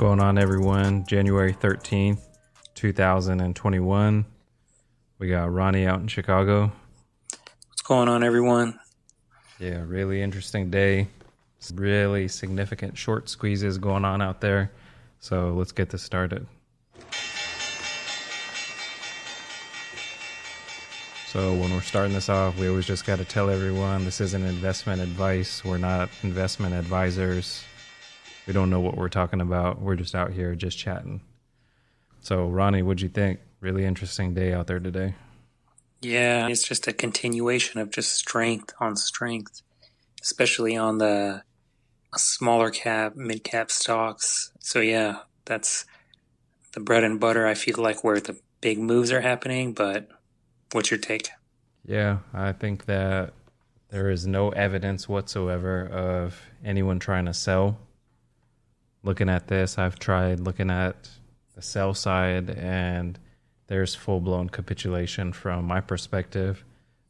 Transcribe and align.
Going 0.00 0.20
on, 0.20 0.38
everyone? 0.38 1.04
January 1.04 1.52
13th, 1.52 2.22
2021. 2.74 4.24
We 5.18 5.28
got 5.28 5.52
Ronnie 5.52 5.86
out 5.86 6.00
in 6.00 6.08
Chicago. 6.08 6.72
What's 7.68 7.82
going 7.82 8.08
on, 8.08 8.24
everyone? 8.24 8.80
Yeah, 9.58 9.82
really 9.84 10.22
interesting 10.22 10.70
day. 10.70 11.08
Really 11.74 12.28
significant 12.28 12.96
short 12.96 13.28
squeezes 13.28 13.76
going 13.76 14.06
on 14.06 14.22
out 14.22 14.40
there. 14.40 14.72
So 15.18 15.50
let's 15.50 15.72
get 15.72 15.90
this 15.90 16.02
started. 16.02 16.46
So 21.26 21.52
when 21.52 21.74
we're 21.74 21.82
starting 21.82 22.14
this 22.14 22.30
off, 22.30 22.58
we 22.58 22.70
always 22.70 22.86
just 22.86 23.04
got 23.04 23.18
to 23.18 23.26
tell 23.26 23.50
everyone 23.50 24.06
this 24.06 24.22
isn't 24.22 24.46
investment 24.46 25.02
advice. 25.02 25.62
We're 25.62 25.76
not 25.76 26.08
investment 26.22 26.74
advisors. 26.74 27.64
We 28.50 28.54
don't 28.54 28.68
know 28.68 28.80
what 28.80 28.96
we're 28.96 29.08
talking 29.08 29.40
about. 29.40 29.80
We're 29.80 29.94
just 29.94 30.12
out 30.12 30.32
here 30.32 30.56
just 30.56 30.76
chatting. 30.76 31.20
So 32.20 32.48
Ronnie, 32.48 32.82
what'd 32.82 33.00
you 33.00 33.08
think? 33.08 33.38
Really 33.60 33.84
interesting 33.84 34.34
day 34.34 34.52
out 34.52 34.66
there 34.66 34.80
today. 34.80 35.14
Yeah, 36.00 36.48
it's 36.48 36.66
just 36.66 36.88
a 36.88 36.92
continuation 36.92 37.80
of 37.80 37.92
just 37.92 38.12
strength 38.12 38.74
on 38.80 38.96
strength, 38.96 39.62
especially 40.20 40.76
on 40.76 40.98
the 40.98 41.44
smaller 42.16 42.70
cap, 42.70 43.14
mid 43.14 43.44
cap 43.44 43.70
stocks. 43.70 44.50
So 44.58 44.80
yeah, 44.80 45.20
that's 45.44 45.86
the 46.72 46.80
bread 46.80 47.04
and 47.04 47.20
butter. 47.20 47.46
I 47.46 47.54
feel 47.54 47.76
like 47.78 48.02
where 48.02 48.18
the 48.18 48.36
big 48.60 48.80
moves 48.80 49.12
are 49.12 49.20
happening, 49.20 49.74
but 49.74 50.08
What's 50.72 50.90
your 50.90 51.00
take? 51.00 51.30
Yeah, 51.84 52.18
I 52.32 52.52
think 52.52 52.84
that 52.84 53.32
there 53.88 54.08
is 54.08 54.26
no 54.26 54.50
evidence 54.50 55.08
whatsoever 55.08 55.84
of 55.84 56.40
anyone 56.64 57.00
trying 57.00 57.24
to 57.24 57.34
sell. 57.34 57.78
Looking 59.02 59.28
at 59.30 59.48
this, 59.48 59.78
I've 59.78 59.98
tried 59.98 60.40
looking 60.40 60.70
at 60.70 61.08
the 61.54 61.62
sell 61.62 61.94
side, 61.94 62.50
and 62.50 63.18
there's 63.66 63.94
full 63.94 64.20
blown 64.20 64.48
capitulation 64.48 65.32
from 65.32 65.64
my 65.64 65.80
perspective 65.80 66.64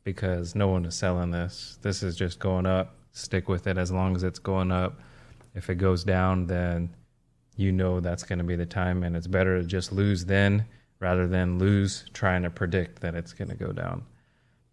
because 0.04 0.54
no 0.54 0.68
one 0.68 0.84
is 0.84 0.94
selling 0.94 1.30
this. 1.30 1.78
This 1.82 2.02
is 2.02 2.16
just 2.16 2.38
going 2.38 2.66
up. 2.66 2.94
Stick 3.12 3.48
with 3.48 3.66
it 3.66 3.76
as 3.76 3.90
long 3.90 4.14
as 4.14 4.22
it's 4.22 4.38
going 4.38 4.70
up. 4.70 5.00
If 5.54 5.68
it 5.68 5.76
goes 5.76 6.04
down, 6.04 6.46
then 6.46 6.94
you 7.56 7.72
know 7.72 8.00
that's 8.00 8.22
going 8.22 8.38
to 8.38 8.44
be 8.44 8.56
the 8.56 8.66
time, 8.66 9.02
and 9.02 9.16
it's 9.16 9.26
better 9.26 9.60
to 9.60 9.66
just 9.66 9.92
lose 9.92 10.24
then 10.24 10.66
rather 11.00 11.26
than 11.26 11.58
lose 11.58 12.04
trying 12.12 12.42
to 12.42 12.50
predict 12.50 13.00
that 13.00 13.14
it's 13.14 13.32
going 13.32 13.48
to 13.48 13.56
go 13.56 13.72
down. 13.72 14.04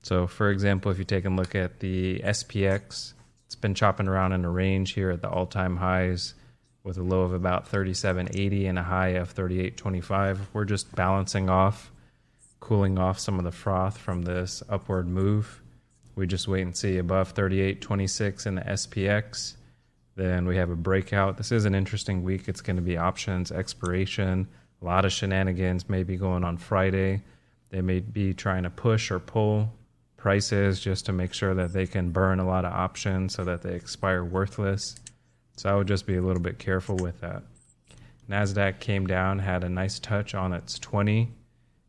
So, 0.03 0.27
for 0.27 0.51
example, 0.51 0.91
if 0.91 0.99
you 0.99 1.05
take 1.05 1.25
a 1.25 1.29
look 1.29 1.55
at 1.55 1.79
the 1.79 2.19
SPX, 2.19 3.13
it's 3.45 3.55
been 3.55 3.73
chopping 3.73 4.07
around 4.07 4.33
in 4.33 4.45
a 4.45 4.49
range 4.49 4.93
here 4.93 5.09
at 5.09 5.21
the 5.21 5.29
all 5.29 5.47
time 5.47 5.77
highs 5.77 6.35
with 6.87 6.97
a 6.97 7.03
low 7.03 7.21
of 7.21 7.33
about 7.33 7.69
37.80 7.69 8.69
and 8.69 8.79
a 8.79 8.83
high 8.83 9.09
of 9.09 9.33
38.25. 9.35 10.39
We're 10.53 10.65
just 10.65 10.95
balancing 10.95 11.49
off, 11.49 11.91
cooling 12.59 12.97
off 12.97 13.19
some 13.19 13.37
of 13.37 13.43
the 13.43 13.51
froth 13.51 13.97
from 13.97 14.23
this 14.23 14.63
upward 14.69 15.07
move. 15.07 15.61
We 16.15 16.25
just 16.25 16.47
wait 16.47 16.61
and 16.61 16.75
see 16.75 16.97
above 16.97 17.35
38.26 17.35 18.47
in 18.47 18.55
the 18.55 18.61
SPX. 18.61 19.55
Then 20.15 20.47
we 20.47 20.57
have 20.57 20.71
a 20.71 20.75
breakout. 20.75 21.37
This 21.37 21.51
is 21.51 21.65
an 21.65 21.75
interesting 21.75 22.23
week. 22.23 22.47
It's 22.47 22.61
going 22.61 22.77
to 22.77 22.81
be 22.81 22.97
options 22.97 23.51
expiration 23.51 24.47
a 24.81 24.85
lot 24.85 25.05
of 25.05 25.11
shenanigans 25.11 25.89
may 25.89 26.03
be 26.03 26.17
going 26.17 26.43
on 26.43 26.57
Friday. 26.57 27.23
They 27.69 27.81
may 27.81 27.99
be 27.99 28.33
trying 28.33 28.63
to 28.63 28.69
push 28.69 29.11
or 29.11 29.19
pull 29.19 29.73
prices 30.17 30.79
just 30.79 31.05
to 31.07 31.13
make 31.13 31.33
sure 31.33 31.53
that 31.55 31.73
they 31.73 31.87
can 31.87 32.11
burn 32.11 32.39
a 32.39 32.45
lot 32.45 32.65
of 32.65 32.73
options 32.73 33.33
so 33.33 33.43
that 33.45 33.61
they 33.61 33.73
expire 33.73 34.23
worthless. 34.23 34.95
So 35.57 35.69
I 35.69 35.75
would 35.75 35.87
just 35.87 36.05
be 36.05 36.15
a 36.15 36.21
little 36.21 36.41
bit 36.41 36.59
careful 36.59 36.95
with 36.95 37.19
that. 37.21 37.43
NASDAQ 38.29 38.79
came 38.79 39.07
down, 39.07 39.39
had 39.39 39.63
a 39.63 39.69
nice 39.69 39.99
touch 39.99 40.35
on 40.35 40.53
its 40.53 40.77
20 40.77 41.31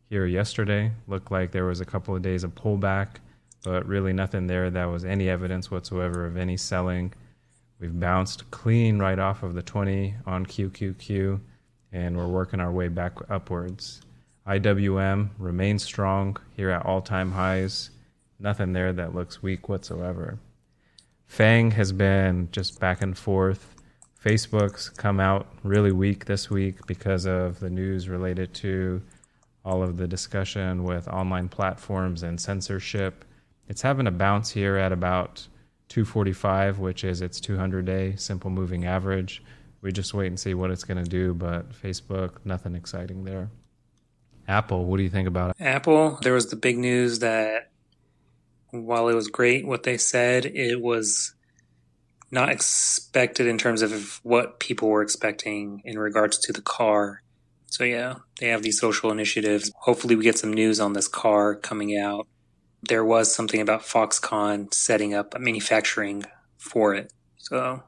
here 0.08 0.24
yesterday. 0.24 0.90
Looked 1.06 1.30
like 1.30 1.52
there 1.52 1.66
was 1.66 1.80
a 1.80 1.84
couple 1.84 2.16
of 2.16 2.22
days 2.22 2.44
of 2.44 2.54
pullback, 2.54 3.16
but 3.62 3.86
really 3.86 4.14
nothing 4.14 4.46
there 4.46 4.70
that 4.70 4.86
was 4.86 5.04
any 5.04 5.28
evidence 5.28 5.70
whatsoever 5.70 6.24
of 6.24 6.38
any 6.38 6.56
selling. 6.56 7.12
We've 7.78 7.98
bounced 7.98 8.50
clean 8.50 8.98
right 8.98 9.18
off 9.18 9.42
of 9.42 9.54
the 9.54 9.62
20 9.62 10.14
on 10.26 10.46
QQQ 10.46 11.38
and 11.92 12.16
we're 12.16 12.26
working 12.26 12.60
our 12.60 12.72
way 12.72 12.88
back 12.88 13.18
upwards. 13.30 14.00
IWM 14.46 15.30
remains 15.38 15.82
strong 15.82 16.38
here 16.56 16.70
at 16.70 16.86
all 16.86 17.02
time 17.02 17.32
highs. 17.32 17.90
Nothing 18.38 18.72
there 18.72 18.94
that 18.94 19.14
looks 19.14 19.42
weak 19.42 19.68
whatsoever. 19.68 20.38
FANG 21.28 21.70
has 21.72 21.92
been 21.92 22.48
just 22.50 22.80
back 22.80 23.00
and 23.00 23.16
forth. 23.16 23.74
Facebook's 24.22 24.88
come 24.88 25.20
out 25.20 25.46
really 25.62 25.92
weak 25.92 26.24
this 26.24 26.50
week 26.50 26.84
because 26.86 27.26
of 27.26 27.60
the 27.60 27.70
news 27.70 28.08
related 28.08 28.52
to 28.54 29.00
all 29.64 29.82
of 29.82 29.96
the 29.96 30.08
discussion 30.08 30.82
with 30.82 31.06
online 31.06 31.48
platforms 31.48 32.24
and 32.24 32.40
censorship. 32.40 33.24
It's 33.68 33.82
having 33.82 34.06
a 34.08 34.10
bounce 34.10 34.50
here 34.50 34.76
at 34.76 34.90
about 34.90 35.46
245, 35.88 36.80
which 36.80 37.04
is 37.04 37.22
its 37.22 37.40
200 37.40 37.84
day 37.84 38.16
simple 38.16 38.50
moving 38.50 38.84
average 38.84 39.42
we 39.80 39.92
just 39.92 40.14
wait 40.14 40.26
and 40.26 40.38
see 40.38 40.54
what 40.54 40.70
it's 40.70 40.84
going 40.84 41.02
to 41.02 41.08
do. 41.08 41.34
But 41.34 41.70
Facebook, 41.72 42.38
nothing 42.44 42.74
exciting 42.74 43.24
there. 43.24 43.50
Apple, 44.46 44.86
what 44.86 44.96
do 44.96 45.02
you 45.02 45.10
think 45.10 45.28
about 45.28 45.50
it? 45.50 45.56
Apple, 45.60 46.18
there 46.22 46.32
was 46.32 46.46
the 46.46 46.56
big 46.56 46.78
news 46.78 47.18
that 47.18 47.67
while 48.70 49.08
it 49.08 49.14
was 49.14 49.28
great 49.28 49.66
what 49.66 49.82
they 49.82 49.96
said, 49.96 50.46
it 50.46 50.80
was 50.80 51.34
not 52.30 52.50
expected 52.50 53.46
in 53.46 53.58
terms 53.58 53.82
of 53.82 54.20
what 54.22 54.60
people 54.60 54.88
were 54.88 55.02
expecting 55.02 55.80
in 55.84 55.98
regards 55.98 56.38
to 56.38 56.52
the 56.52 56.60
car. 56.60 57.22
So 57.66 57.84
yeah, 57.84 58.16
they 58.38 58.48
have 58.48 58.62
these 58.62 58.78
social 58.78 59.10
initiatives. 59.10 59.70
Hopefully 59.76 60.14
we 60.14 60.24
get 60.24 60.38
some 60.38 60.52
news 60.52 60.80
on 60.80 60.92
this 60.92 61.08
car 61.08 61.54
coming 61.54 61.96
out. 61.96 62.26
There 62.82 63.04
was 63.04 63.34
something 63.34 63.60
about 63.60 63.82
Foxconn 63.82 64.72
setting 64.72 65.14
up 65.14 65.38
manufacturing 65.38 66.24
for 66.58 66.94
it. 66.94 67.12
So 67.38 67.82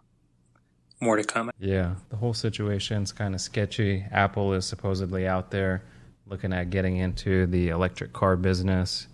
more 1.01 1.17
to 1.17 1.25
come. 1.25 1.51
Yeah, 1.59 1.95
the 2.09 2.17
whole 2.17 2.35
situation's 2.35 3.13
kind 3.13 3.35
of 3.35 3.41
sketchy. 3.41 4.05
Apple 4.11 4.53
is 4.55 4.67
supposedly 4.67 5.27
out 5.27 5.51
there 5.51 5.83
looking 6.27 6.53
at 6.53 6.71
getting 6.71 6.97
into 6.97 7.47
the 7.47 7.69
electric 7.69 8.13
car 8.13 8.37
business 8.37 9.07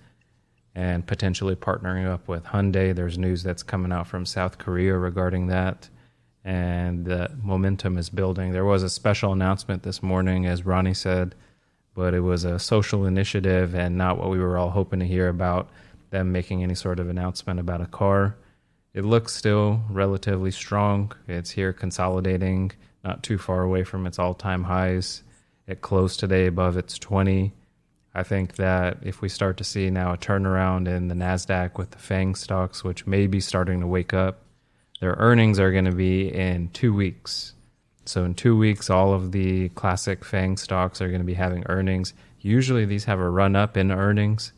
and 0.76 1.06
potentially 1.06 1.56
partnering 1.56 2.06
up 2.06 2.28
with 2.28 2.44
Hyundai. 2.44 2.94
There's 2.94 3.16
news 3.16 3.42
that's 3.42 3.62
coming 3.62 3.92
out 3.92 4.06
from 4.06 4.26
South 4.26 4.58
Korea 4.58 4.94
regarding 4.98 5.46
that. 5.46 5.88
And 6.44 7.06
the 7.06 7.30
momentum 7.42 7.96
is 7.96 8.10
building. 8.10 8.52
There 8.52 8.66
was 8.66 8.82
a 8.82 8.90
special 8.90 9.32
announcement 9.32 9.82
this 9.82 10.02
morning, 10.02 10.44
as 10.44 10.66
Ronnie 10.66 10.92
said, 10.92 11.34
but 11.94 12.12
it 12.12 12.20
was 12.20 12.44
a 12.44 12.58
social 12.58 13.06
initiative 13.06 13.74
and 13.74 13.96
not 13.96 14.18
what 14.18 14.28
we 14.28 14.38
were 14.38 14.58
all 14.58 14.68
hoping 14.68 15.00
to 15.00 15.06
hear 15.06 15.28
about 15.28 15.70
them 16.10 16.30
making 16.30 16.62
any 16.62 16.74
sort 16.74 17.00
of 17.00 17.08
announcement 17.08 17.58
about 17.58 17.80
a 17.80 17.86
car. 17.86 18.36
It 18.92 19.04
looks 19.04 19.32
still 19.32 19.80
relatively 19.88 20.50
strong. 20.50 21.10
It's 21.26 21.50
here 21.50 21.72
consolidating, 21.72 22.72
not 23.02 23.22
too 23.22 23.38
far 23.38 23.62
away 23.62 23.82
from 23.82 24.06
its 24.06 24.18
all 24.18 24.34
time 24.34 24.64
highs. 24.64 25.22
It 25.66 25.80
closed 25.80 26.20
today 26.20 26.46
above 26.46 26.76
its 26.76 26.98
20. 26.98 27.54
I 28.16 28.22
think 28.22 28.56
that 28.56 28.98
if 29.02 29.20
we 29.20 29.28
start 29.28 29.58
to 29.58 29.64
see 29.64 29.90
now 29.90 30.12
a 30.12 30.16
turnaround 30.16 30.88
in 30.88 31.08
the 31.08 31.14
NASDAQ 31.14 31.78
with 31.78 31.90
the 31.90 31.98
FANG 31.98 32.34
stocks, 32.34 32.82
which 32.82 33.06
may 33.06 33.26
be 33.26 33.40
starting 33.40 33.80
to 33.80 33.86
wake 33.86 34.14
up, 34.14 34.40
their 35.00 35.14
earnings 35.18 35.60
are 35.60 35.70
going 35.70 35.84
to 35.84 35.92
be 35.92 36.32
in 36.32 36.70
two 36.70 36.94
weeks. 36.94 37.52
So, 38.06 38.24
in 38.24 38.34
two 38.34 38.56
weeks, 38.56 38.88
all 38.88 39.12
of 39.12 39.32
the 39.32 39.68
classic 39.70 40.24
FANG 40.24 40.56
stocks 40.56 41.00
are 41.00 41.08
going 41.08 41.20
to 41.20 41.26
be 41.26 41.34
having 41.34 41.64
earnings. 41.68 42.14
Usually, 42.40 42.84
these 42.84 43.04
have 43.04 43.20
a 43.20 43.28
run 43.28 43.54
up 43.54 43.76
in 43.76 43.92
earnings. 43.92 44.52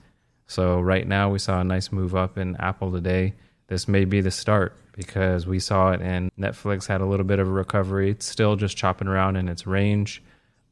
So, 0.46 0.80
right 0.80 1.06
now, 1.06 1.30
we 1.30 1.38
saw 1.38 1.60
a 1.60 1.64
nice 1.64 1.90
move 1.90 2.14
up 2.14 2.38
in 2.38 2.56
Apple 2.56 2.92
today 2.92 3.34
this 3.68 3.86
may 3.86 4.04
be 4.04 4.20
the 4.20 4.30
start 4.30 4.76
because 4.92 5.46
we 5.46 5.60
saw 5.60 5.92
it 5.92 6.00
and 6.00 6.30
Netflix 6.36 6.86
had 6.86 7.00
a 7.00 7.06
little 7.06 7.24
bit 7.24 7.38
of 7.38 7.46
a 7.46 7.52
recovery. 7.52 8.10
It's 8.10 8.26
still 8.26 8.56
just 8.56 8.76
chopping 8.76 9.06
around 9.08 9.36
in 9.36 9.48
its 9.48 9.66
range, 9.66 10.22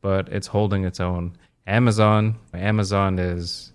but 0.00 0.28
it's 0.30 0.48
holding 0.48 0.84
its 0.84 0.98
own. 0.98 1.36
Amazon, 1.66 2.36
Amazon 2.54 3.18
is 3.18 3.72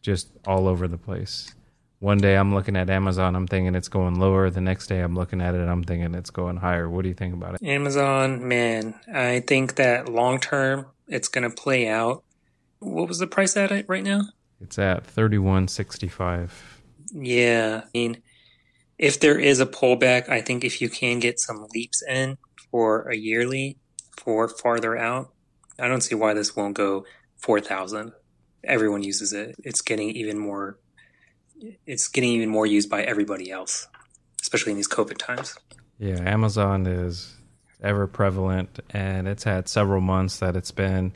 just 0.00 0.28
all 0.46 0.68
over 0.68 0.86
the 0.86 0.98
place. 0.98 1.52
One 1.98 2.18
day 2.18 2.36
I'm 2.36 2.54
looking 2.54 2.76
at 2.76 2.90
Amazon, 2.90 3.36
I'm 3.36 3.46
thinking 3.46 3.74
it's 3.74 3.88
going 3.88 4.16
lower. 4.16 4.50
The 4.50 4.60
next 4.60 4.88
day 4.88 5.00
I'm 5.00 5.14
looking 5.14 5.40
at 5.40 5.54
it, 5.54 5.68
I'm 5.68 5.84
thinking 5.84 6.14
it's 6.14 6.30
going 6.30 6.56
higher. 6.56 6.88
What 6.88 7.02
do 7.02 7.08
you 7.08 7.14
think 7.14 7.34
about 7.34 7.54
it? 7.54 7.62
Amazon, 7.62 8.46
man, 8.46 8.94
I 9.12 9.40
think 9.40 9.76
that 9.76 10.08
long 10.08 10.40
term 10.40 10.86
it's 11.08 11.28
going 11.28 11.48
to 11.48 11.54
play 11.54 11.88
out. 11.88 12.24
What 12.78 13.08
was 13.08 13.18
the 13.18 13.26
price 13.26 13.56
at 13.56 13.70
it 13.70 13.86
right 13.88 14.02
now? 14.02 14.22
It's 14.60 14.78
at 14.78 15.04
31.65. 15.04 16.50
Yeah, 17.12 17.82
I 17.84 17.88
mean, 17.92 18.22
if 18.98 19.20
there 19.20 19.38
is 19.38 19.60
a 19.60 19.66
pullback, 19.66 20.28
I 20.28 20.40
think 20.40 20.64
if 20.64 20.80
you 20.80 20.88
can 20.88 21.18
get 21.18 21.40
some 21.40 21.66
leaps 21.74 22.02
in 22.02 22.38
for 22.70 23.08
a 23.08 23.16
yearly 23.16 23.78
for 24.16 24.48
farther 24.48 24.96
out, 24.96 25.32
I 25.78 25.88
don't 25.88 26.00
see 26.00 26.14
why 26.14 26.34
this 26.34 26.54
won't 26.54 26.76
go 26.76 27.04
4,000. 27.42 28.12
Everyone 28.64 29.02
uses 29.02 29.32
it. 29.32 29.56
It's 29.64 29.80
getting 29.80 30.10
even 30.10 30.38
more 30.38 30.78
it's 31.86 32.08
getting 32.08 32.30
even 32.30 32.48
more 32.48 32.66
used 32.66 32.90
by 32.90 33.02
everybody 33.02 33.50
else, 33.50 33.86
especially 34.40 34.72
in 34.72 34.76
these 34.76 34.88
COVID 34.88 35.18
times. 35.18 35.56
Yeah, 35.98 36.20
Amazon 36.20 36.86
is 36.86 37.36
ever 37.82 38.06
prevalent, 38.06 38.80
and 38.90 39.28
it's 39.28 39.44
had 39.44 39.68
several 39.68 40.00
months 40.00 40.38
that 40.38 40.56
it's 40.56 40.70
been 40.70 41.12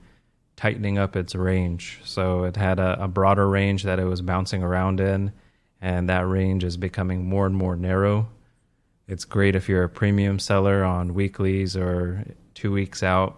tightening 0.56 0.98
up 0.98 1.16
its 1.16 1.34
range. 1.34 2.00
So 2.04 2.44
it 2.44 2.56
had 2.56 2.78
a, 2.78 3.04
a 3.04 3.08
broader 3.08 3.48
range 3.48 3.82
that 3.84 3.98
it 3.98 4.04
was 4.04 4.22
bouncing 4.22 4.62
around 4.62 5.00
in, 5.00 5.32
and 5.80 6.08
that 6.08 6.26
range 6.26 6.64
is 6.64 6.76
becoming 6.76 7.28
more 7.28 7.46
and 7.46 7.56
more 7.56 7.76
narrow. 7.76 8.28
It's 9.08 9.24
great 9.24 9.54
if 9.54 9.68
you're 9.68 9.84
a 9.84 9.88
premium 9.88 10.38
seller 10.38 10.84
on 10.84 11.14
weeklies 11.14 11.76
or 11.76 12.24
two 12.54 12.72
weeks 12.72 13.02
out, 13.02 13.36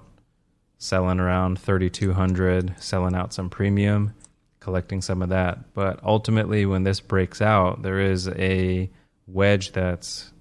selling 0.78 1.20
around 1.20 1.58
3,200, 1.58 2.74
selling 2.80 3.14
out 3.14 3.34
some 3.34 3.50
premium, 3.50 4.14
collecting 4.60 5.02
some 5.02 5.22
of 5.22 5.28
that. 5.28 5.74
But 5.74 6.00
ultimately, 6.02 6.64
when 6.66 6.84
this 6.84 7.00
breaks 7.00 7.42
out, 7.42 7.82
there 7.82 8.00
is 8.00 8.28
a 8.28 8.88
wedge 9.26 9.72
that's 9.72 10.32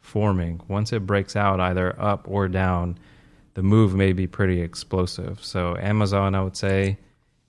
forming. 0.00 0.60
Once 0.68 0.92
it 0.92 1.06
breaks 1.06 1.34
out, 1.34 1.60
either 1.60 1.98
up 2.00 2.26
or 2.28 2.46
down, 2.46 2.98
the 3.54 3.62
move 3.62 3.94
may 3.94 4.12
be 4.12 4.26
pretty 4.26 4.60
explosive. 4.60 5.42
So, 5.42 5.76
Amazon, 5.76 6.34
I 6.34 6.42
would 6.42 6.56
say, 6.56 6.98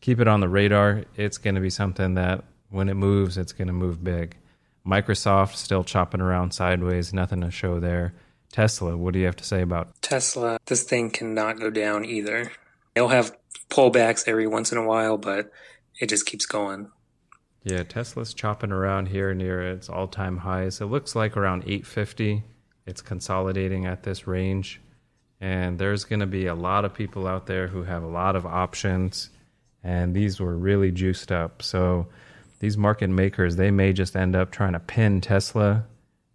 keep 0.02 0.20
it 0.20 0.28
on 0.28 0.40
the 0.40 0.50
radar. 0.50 1.04
It's 1.18 1.38
going 1.38 1.56
to 1.56 1.62
be 1.62 1.70
something 1.70 2.16
that 2.16 2.46
when 2.70 2.90
it 2.90 2.94
moves, 2.94 3.38
it's 3.38 3.54
going 3.54 3.68
to 3.68 3.74
move 3.74 4.04
big. 4.04 4.38
Microsoft 4.88 5.56
still 5.56 5.84
chopping 5.84 6.22
around 6.22 6.52
sideways, 6.54 7.14
nothing 7.14 7.42
to 7.42 7.52
show 7.52 7.80
there. 7.80 8.14
Tesla, 8.52 8.96
what 8.96 9.14
do 9.14 9.20
you 9.20 9.26
have 9.26 9.36
to 9.38 9.44
say 9.44 9.62
about 9.62 10.02
Tesla? 10.02 10.58
This 10.66 10.84
thing 10.84 11.10
cannot 11.10 11.60
go 11.60 11.70
down 11.70 12.06
either. 12.06 12.52
They'll 12.94 13.10
have 13.10 13.36
pullbacks 13.70 14.28
every 14.28 14.48
once 14.48 14.72
in 14.72 14.78
a 14.78 14.86
while, 14.86 15.18
but 15.18 15.52
it 16.00 16.10
just 16.10 16.26
keeps 16.26 16.46
going. 16.46 16.90
Yeah, 17.64 17.84
Tesla's 17.84 18.34
chopping 18.34 18.72
around 18.72 19.08
here 19.08 19.34
near 19.34 19.62
its 19.62 19.90
all-time 19.90 20.38
highs. 20.38 20.80
It 20.80 20.86
looks 20.86 21.16
like 21.16 21.36
around 21.36 21.64
850. 21.64 22.44
It's 22.86 23.02
consolidating 23.02 23.86
at 23.86 24.04
this 24.04 24.28
range. 24.28 24.82
And 25.42 25.80
there's 25.80 26.06
going 26.06 26.20
to 26.20 26.28
be 26.28 26.46
a 26.46 26.56
lot 26.56 26.86
of 26.86 26.94
people 26.94 27.28
out 27.28 27.48
there 27.48 27.68
who 27.68 27.84
have 27.84 28.04
a 28.04 28.08
lot 28.08 28.36
of 28.36 28.46
options 28.46 29.30
and 29.86 30.16
these 30.16 30.40
were 30.40 30.58
really 30.58 30.92
juiced 30.92 31.32
up. 31.32 31.62
So 31.62 32.08
these 32.60 32.76
market 32.76 33.10
makers, 33.10 33.56
they 33.56 33.70
may 33.70 33.94
just 33.94 34.16
end 34.16 34.36
up 34.36 34.52
trying 34.52 34.74
to 34.74 34.80
pin 34.80 35.22
Tesla 35.22 35.86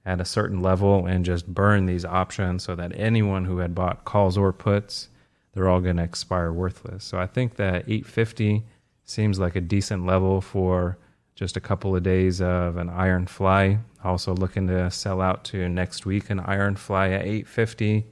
at 0.05 0.21
a 0.21 0.25
certain 0.25 0.61
level 0.61 1.07
and 1.07 1.25
just 1.25 1.47
burn 1.47 1.87
these 1.87 2.05
options 2.05 2.63
so 2.63 2.75
that 2.75 2.93
anyone 2.95 3.45
who 3.45 3.59
had 3.59 3.75
bought 3.75 4.05
calls 4.05 4.39
or 4.39 4.53
puts, 4.53 5.09
they're 5.53 5.69
all 5.69 5.81
going 5.81 5.97
to 5.97 6.03
expire 6.03 6.53
worthless. 6.53 7.05
So 7.05 7.19
I 7.19 7.27
think 7.27 7.57
that 7.57 7.85
850 7.87 8.65
seems 9.05 9.39
like 9.39 9.57
a 9.57 9.61
decent 9.61 10.07
level 10.07 10.41
for 10.41 10.97
just 11.35 11.57
a 11.57 11.61
couple 11.61 11.97
of 11.97 12.03
days 12.03 12.41
of 12.41 12.77
an 12.77 12.89
iron 12.89 13.27
fly. 13.27 13.79
Also 14.05 14.35
looking 14.35 14.67
to 14.69 14.91
sell 14.91 15.21
out 15.21 15.45
to 15.45 15.69
next 15.69 16.07
week 16.07 16.31
an 16.31 16.41
iron 16.41 16.77
fly 16.77 17.11
at 17.11 17.23
850. 17.23 18.07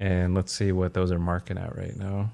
And 0.00 0.34
let's 0.34 0.52
see 0.52 0.72
what 0.72 0.94
those 0.94 1.12
are 1.12 1.18
marking 1.18 1.58
at 1.58 1.76
right 1.76 1.96
now. 1.96 2.32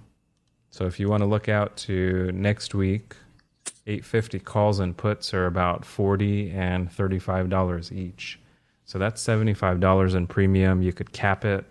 So 0.71 0.87
if 0.87 1.01
you 1.01 1.09
want 1.09 1.23
to 1.23 1.27
look 1.27 1.49
out 1.49 1.77
to 1.79 2.31
next 2.33 2.75
week, 2.75 3.17
850 3.87 4.41
calls 4.41 4.79
and 4.81 4.97
puts 4.97 5.33
are 5.33 5.47
about 5.47 5.85
40 5.85 6.51
and 6.51 6.91
$35 6.91 7.93
each. 7.93 8.39
So 8.89 8.99
that's 8.99 9.23
$75 9.23 10.15
in 10.15 10.27
premium. 10.27 10.81
You 10.81 10.95
could 10.95 11.13
cap 11.13 11.45
it 11.45 11.67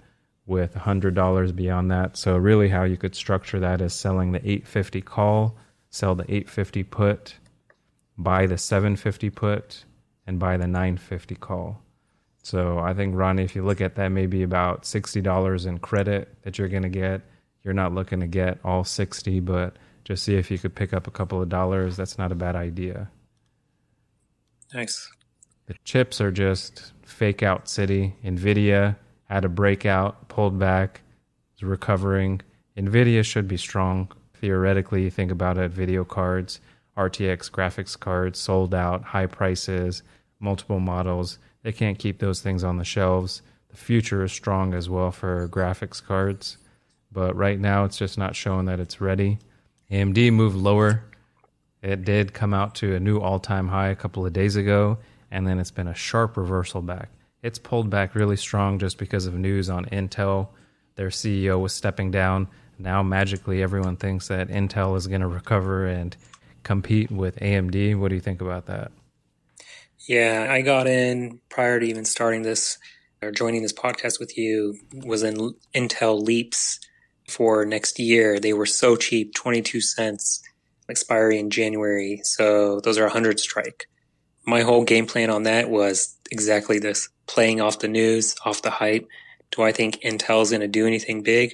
with 0.46 0.76
$100 0.76 1.56
beyond 1.56 1.90
that. 1.90 2.16
So 2.16 2.38
really 2.38 2.70
how 2.70 2.84
you 2.84 2.96
could 2.96 3.16
structure 3.16 3.60
that 3.60 3.82
is 3.82 3.96
selling 3.96 4.34
the 4.34 4.40
850 4.40 5.02
call, 5.02 5.58
sell 5.90 6.14
the 6.14 6.26
850 6.26 6.84
put, 6.84 7.36
buy 8.20 8.46
the 8.46 8.60
750 8.60 9.32
put 9.32 9.84
and 10.28 10.38
buy 10.38 10.58
the 10.58 10.68
950 10.68 11.34
call. 11.38 11.82
So 12.44 12.78
I 12.78 12.94
think 12.94 13.16
Ronnie 13.16 13.44
if 13.44 13.56
you 13.56 13.66
look 13.66 13.82
at 13.82 13.96
that 13.96 14.10
maybe 14.10 14.44
about 14.44 14.84
$60 14.84 15.66
in 15.66 15.80
credit 15.80 16.36
that 16.44 16.60
you're 16.60 16.68
going 16.68 16.84
to 16.84 16.90
get. 16.90 17.22
You're 17.64 17.74
not 17.74 17.96
looking 17.96 18.20
to 18.20 18.28
get 18.28 18.60
all 18.64 18.84
60, 18.84 19.40
but 19.40 19.76
just 20.04 20.22
see 20.22 20.36
if 20.36 20.52
you 20.52 20.60
could 20.60 20.76
pick 20.76 20.94
up 20.94 21.08
a 21.08 21.12
couple 21.12 21.42
of 21.42 21.50
dollars. 21.50 21.98
That's 21.98 22.20
not 22.20 22.32
a 22.32 22.36
bad 22.36 22.56
idea. 22.56 23.10
Nice. 24.72 25.10
The 25.66 25.74
chips 25.84 26.22
are 26.22 26.32
just 26.32 26.94
fake 27.08 27.42
out 27.42 27.70
city. 27.70 28.16
Nvidia 28.24 28.96
had 29.26 29.46
a 29.46 29.50
breakout, 29.50 30.28
pulled 30.28 30.60
back, 30.60 31.02
is 31.56 31.64
recovering. 31.64 32.42
Nvidia 32.78 33.24
should 33.24 33.48
be 33.48 33.58
strong. 33.58 34.12
Theoretically, 34.36 35.10
think 35.10 35.32
about 35.32 35.58
it 35.58 35.72
video 35.72 36.04
cards, 36.04 36.60
RTX 36.96 37.50
graphics 37.50 38.00
cards 38.00 38.40
sold 38.40 38.76
out, 38.76 39.04
high 39.04 39.26
prices, 39.26 40.04
multiple 40.40 40.80
models. 40.80 41.40
They 41.64 41.72
can't 41.72 41.98
keep 41.98 42.20
those 42.20 42.42
things 42.42 42.64
on 42.64 42.78
the 42.78 42.84
shelves. 42.84 43.42
The 43.70 43.78
future 43.78 44.24
is 44.24 44.32
strong 44.32 44.74
as 44.74 44.90
well 44.90 45.12
for 45.12 45.48
graphics 45.50 46.04
cards, 46.04 46.58
but 47.12 47.36
right 47.36 47.60
now 47.60 47.84
it's 47.86 47.98
just 47.98 48.18
not 48.18 48.36
showing 48.36 48.66
that 48.66 48.80
it's 48.80 49.02
ready. 49.02 49.40
AMD 49.92 50.34
moved 50.34 50.56
lower. 50.56 51.04
It 51.82 52.04
did 52.06 52.34
come 52.34 52.54
out 52.54 52.76
to 52.76 52.96
a 52.96 53.00
new 53.00 53.20
all 53.20 53.40
time 53.40 53.70
high 53.70 53.90
a 53.90 53.96
couple 53.96 54.26
of 54.26 54.34
days 54.34 54.56
ago, 54.56 54.98
and 55.32 55.48
then 55.48 55.60
it's 55.60 55.72
been 55.72 55.88
a 55.88 55.94
sharp 55.94 56.38
reversal 56.38 56.82
back. 56.82 57.10
It's 57.44 57.60
pulled 57.60 57.90
back 57.90 58.16
really 58.16 58.38
strong 58.38 58.80
just 58.80 58.98
because 58.98 59.26
of 59.26 59.34
news 59.34 59.70
on 59.70 59.86
Intel. 59.86 60.50
Their 60.96 61.10
CEO 61.10 61.62
was 61.62 61.74
stepping 61.74 62.12
down. 62.12 62.48
Now, 62.80 63.04
magically, 63.04 63.62
everyone 63.62 63.98
thinks 63.98 64.28
that 64.28 64.50
Intel 64.50 64.98
is 64.98 65.08
going 65.08 65.22
to 65.22 65.28
recover 65.28 65.86
and 65.86 66.16
compete 66.64 67.12
with 67.12 67.38
AMD. 67.38 67.98
What 68.00 68.10
do 68.10 68.16
you 68.16 68.22
think 68.22 68.42
about 68.42 68.66
that? 68.66 68.92
Yeah, 70.08 70.48
I 70.50 70.62
got 70.62 70.88
in 70.88 71.40
prior 71.50 71.80
to 71.80 71.86
even 71.86 72.06
starting 72.06 72.44
this 72.44 72.78
or 73.22 73.32
joining 73.32 73.64
this 73.64 73.74
podcast 73.74 74.20
with 74.20 74.38
you, 74.38 74.78
was 74.94 75.24
in 75.24 75.56
Intel 75.76 76.22
Leaps 76.22 76.80
for 77.28 77.66
next 77.66 78.00
year. 78.00 78.40
They 78.40 78.54
were 78.54 78.66
so 78.66 78.96
cheap, 78.96 79.34
22 79.34 79.82
cents, 79.82 80.42
expiry 80.88 81.40
in 81.40 81.50
January. 81.50 82.22
So 82.24 82.80
those 82.80 82.98
are 82.98 83.04
a 83.04 83.08
100 83.08 83.40
strike. 83.40 83.88
My 84.48 84.62
whole 84.62 84.84
game 84.84 85.06
plan 85.06 85.30
on 85.30 85.44
that 85.44 85.70
was 85.70 86.18
exactly 86.32 86.80
this 86.80 87.10
playing 87.28 87.62
off 87.62 87.80
the 87.80 87.88
news, 87.88 88.36
off 88.46 88.62
the 88.62 88.72
hype. 88.72 89.08
Do 89.52 89.62
I 89.62 89.72
think 89.72 90.02
Intel's 90.02 90.50
going 90.50 90.62
to 90.62 90.68
do 90.68 90.88
anything 90.88 91.22
big? 91.22 91.54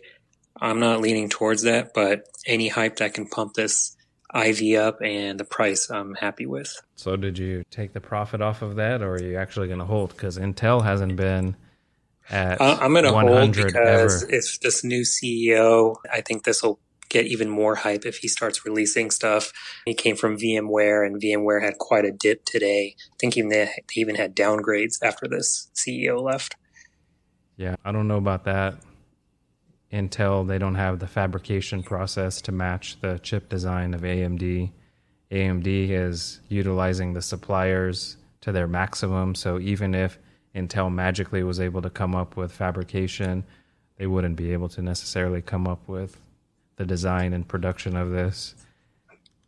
I'm 0.62 0.80
not 0.80 1.02
leaning 1.02 1.28
towards 1.28 1.64
that, 1.64 1.94
but 1.94 2.26
any 2.46 2.68
hype 2.68 2.98
that 2.98 3.14
can 3.14 3.28
pump 3.28 3.56
this 3.56 3.96
IV 4.34 4.78
up 4.80 5.02
and 5.02 5.40
the 5.40 5.44
price, 5.44 5.90
I'm 5.90 6.14
happy 6.16 6.46
with. 6.46 6.74
So, 6.96 7.16
did 7.16 7.38
you 7.38 7.64
take 7.70 7.94
the 7.94 8.00
profit 8.00 8.42
off 8.42 8.62
of 8.62 8.76
that, 8.76 9.02
or 9.02 9.14
are 9.14 9.22
you 9.22 9.38
actually 9.38 9.68
going 9.68 9.80
to 9.80 9.86
hold? 9.86 10.10
Because 10.10 10.38
Intel 10.38 10.84
hasn't 10.84 11.16
been 11.16 11.56
at 12.30 12.62
uh, 12.62 12.78
I'm 12.80 12.94
going 12.94 13.04
to 13.06 13.12
hold 13.12 13.56
because 13.56 14.24
ever. 14.24 14.34
if 14.34 14.60
this 14.62 14.84
new 14.84 15.02
CEO, 15.02 15.96
I 16.12 16.22
think 16.22 16.44
this 16.44 16.64
will 16.64 16.80
get 17.10 17.26
even 17.26 17.50
more 17.50 17.76
hype 17.76 18.06
if 18.06 18.18
he 18.18 18.28
starts 18.28 18.66
releasing 18.66 19.12
stuff. 19.12 19.52
He 19.86 19.94
came 19.94 20.16
from 20.16 20.38
VMware, 20.38 21.06
and 21.06 21.22
VMware 21.22 21.62
had 21.62 21.78
quite 21.78 22.06
a 22.06 22.12
dip 22.12 22.46
today. 22.46 22.96
Thinking 23.20 23.50
they 23.50 23.70
even 23.96 24.16
had 24.16 24.36
downgrades 24.36 24.98
after 25.02 25.28
this 25.28 25.70
CEO 25.76 26.22
left. 26.22 26.56
Yeah, 27.58 27.76
I 27.86 27.92
don't 27.92 28.08
know 28.08 28.18
about 28.18 28.46
that. 28.46 28.76
Intel, 29.92 30.48
they 30.48 30.58
don't 30.58 30.76
have 30.76 30.98
the 30.98 31.08
fabrication 31.08 31.84
process 31.84 32.42
to 32.42 32.52
match 32.52 33.00
the 33.00 33.20
chip 33.20 33.48
design 33.48 33.94
of 33.94 34.02
AMD. 34.02 34.72
AMD 35.32 35.90
is 35.90 36.42
utilizing 36.50 37.14
the 37.14 37.22
suppliers 37.22 38.18
to 38.42 38.52
their 38.52 38.68
maximum. 38.68 39.36
So 39.36 39.60
even 39.60 39.94
if 39.94 40.18
Intel 40.56 40.92
magically 40.92 41.44
was 41.44 41.60
able 41.60 41.82
to 41.84 41.90
come 41.92 42.16
up 42.16 42.36
with 42.36 42.52
fabrication, 42.52 43.44
they 43.98 44.08
wouldn't 44.08 44.36
be 44.36 44.52
able 44.52 44.70
to 44.70 44.82
necessarily 44.82 45.42
come 45.42 45.68
up 45.68 45.88
with 45.88 46.20
the 46.76 46.86
design 46.86 47.34
and 47.34 47.48
production 47.48 47.96
of 47.96 48.12
this. 48.12 48.56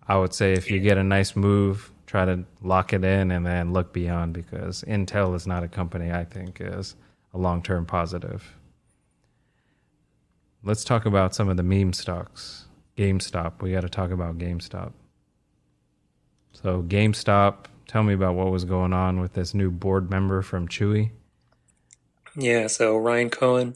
I 0.08 0.18
would 0.18 0.34
say 0.34 0.54
if 0.54 0.70
you 0.70 0.80
get 0.80 0.98
a 0.98 1.04
nice 1.04 1.36
move, 1.36 1.92
try 2.06 2.26
to 2.26 2.46
lock 2.62 2.94
it 2.94 3.04
in 3.04 3.32
and 3.32 3.46
then 3.46 3.74
look 3.74 3.92
beyond 3.94 4.34
because 4.34 4.84
Intel 4.88 5.36
is 5.36 5.48
not 5.48 5.64
a 5.64 5.68
company 5.68 6.12
I 6.12 6.24
think 6.24 6.60
is 6.62 6.96
a 7.34 7.38
long 7.38 7.64
term 7.64 7.86
positive. 7.86 8.56
Let's 10.64 10.84
talk 10.84 11.06
about 11.06 11.36
some 11.36 11.50
of 11.50 11.58
the 11.58 11.64
meme 11.64 11.94
stocks. 11.94 12.66
GameStop. 12.98 13.62
We 13.62 13.72
got 13.72 13.82
to 13.82 13.90
talk 13.90 14.12
about 14.12 14.38
GameStop. 14.38 14.94
So, 16.54 16.82
GameStop 16.82 17.66
tell 17.88 18.04
me 18.04 18.14
about 18.14 18.36
what 18.36 18.52
was 18.52 18.66
going 18.66 18.94
on 18.94 19.20
with 19.20 19.34
this 19.34 19.54
new 19.54 19.70
board 19.70 20.10
member 20.10 20.42
from 20.42 20.68
Chewy. 20.68 21.12
Yeah, 22.36 22.68
so 22.68 22.98
Ryan 22.98 23.30
Cohen. 23.30 23.76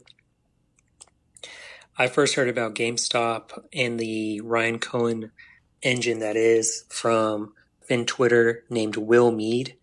I 2.00 2.06
first 2.06 2.34
heard 2.34 2.48
about 2.48 2.74
GameStop 2.74 3.62
and 3.74 4.00
the 4.00 4.40
Ryan 4.40 4.78
Cohen 4.78 5.32
engine 5.82 6.20
that 6.20 6.34
is 6.34 6.86
from 6.88 7.52
Fin 7.82 8.06
Twitter 8.06 8.64
named 8.70 8.96
Will 8.96 9.30
Meade. 9.30 9.76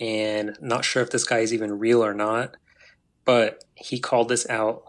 And 0.00 0.58
not 0.60 0.84
sure 0.84 1.00
if 1.00 1.10
this 1.10 1.22
guy 1.22 1.38
is 1.38 1.54
even 1.54 1.78
real 1.78 2.04
or 2.04 2.12
not, 2.12 2.56
but 3.24 3.62
he 3.76 4.00
called 4.00 4.28
this 4.28 4.50
out 4.50 4.82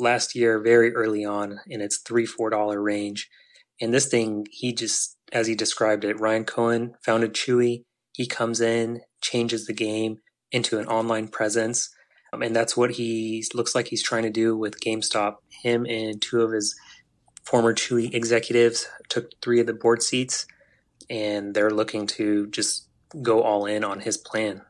last 0.00 0.34
year 0.34 0.58
very 0.58 0.92
early 0.96 1.24
on 1.24 1.60
in 1.68 1.80
its 1.80 1.98
three, 1.98 2.26
four 2.26 2.50
dollar 2.50 2.82
range. 2.82 3.30
And 3.80 3.94
this 3.94 4.08
thing, 4.08 4.48
he 4.50 4.72
just 4.72 5.16
as 5.30 5.46
he 5.46 5.54
described 5.54 6.04
it, 6.04 6.18
Ryan 6.18 6.44
Cohen 6.44 6.94
founded 7.04 7.34
Chewy. 7.34 7.84
He 8.14 8.26
comes 8.26 8.60
in, 8.60 9.02
changes 9.20 9.66
the 9.66 9.74
game 9.74 10.18
into 10.50 10.80
an 10.80 10.88
online 10.88 11.28
presence. 11.28 11.94
Um, 12.32 12.42
and 12.42 12.54
that's 12.54 12.76
what 12.76 12.90
he 12.92 13.44
looks 13.54 13.74
like 13.74 13.88
he's 13.88 14.02
trying 14.02 14.24
to 14.24 14.30
do 14.30 14.56
with 14.56 14.80
GameStop. 14.80 15.36
Him 15.48 15.86
and 15.86 16.20
two 16.20 16.42
of 16.42 16.52
his 16.52 16.76
former 17.42 17.72
two 17.72 17.96
executives 17.96 18.86
took 19.08 19.30
three 19.40 19.60
of 19.60 19.66
the 19.66 19.72
board 19.72 20.02
seats, 20.02 20.46
and 21.08 21.54
they're 21.54 21.70
looking 21.70 22.06
to 22.06 22.46
just 22.48 22.86
go 23.22 23.42
all 23.42 23.64
in 23.66 23.84
on 23.84 24.00
his 24.00 24.16
plan. 24.16 24.62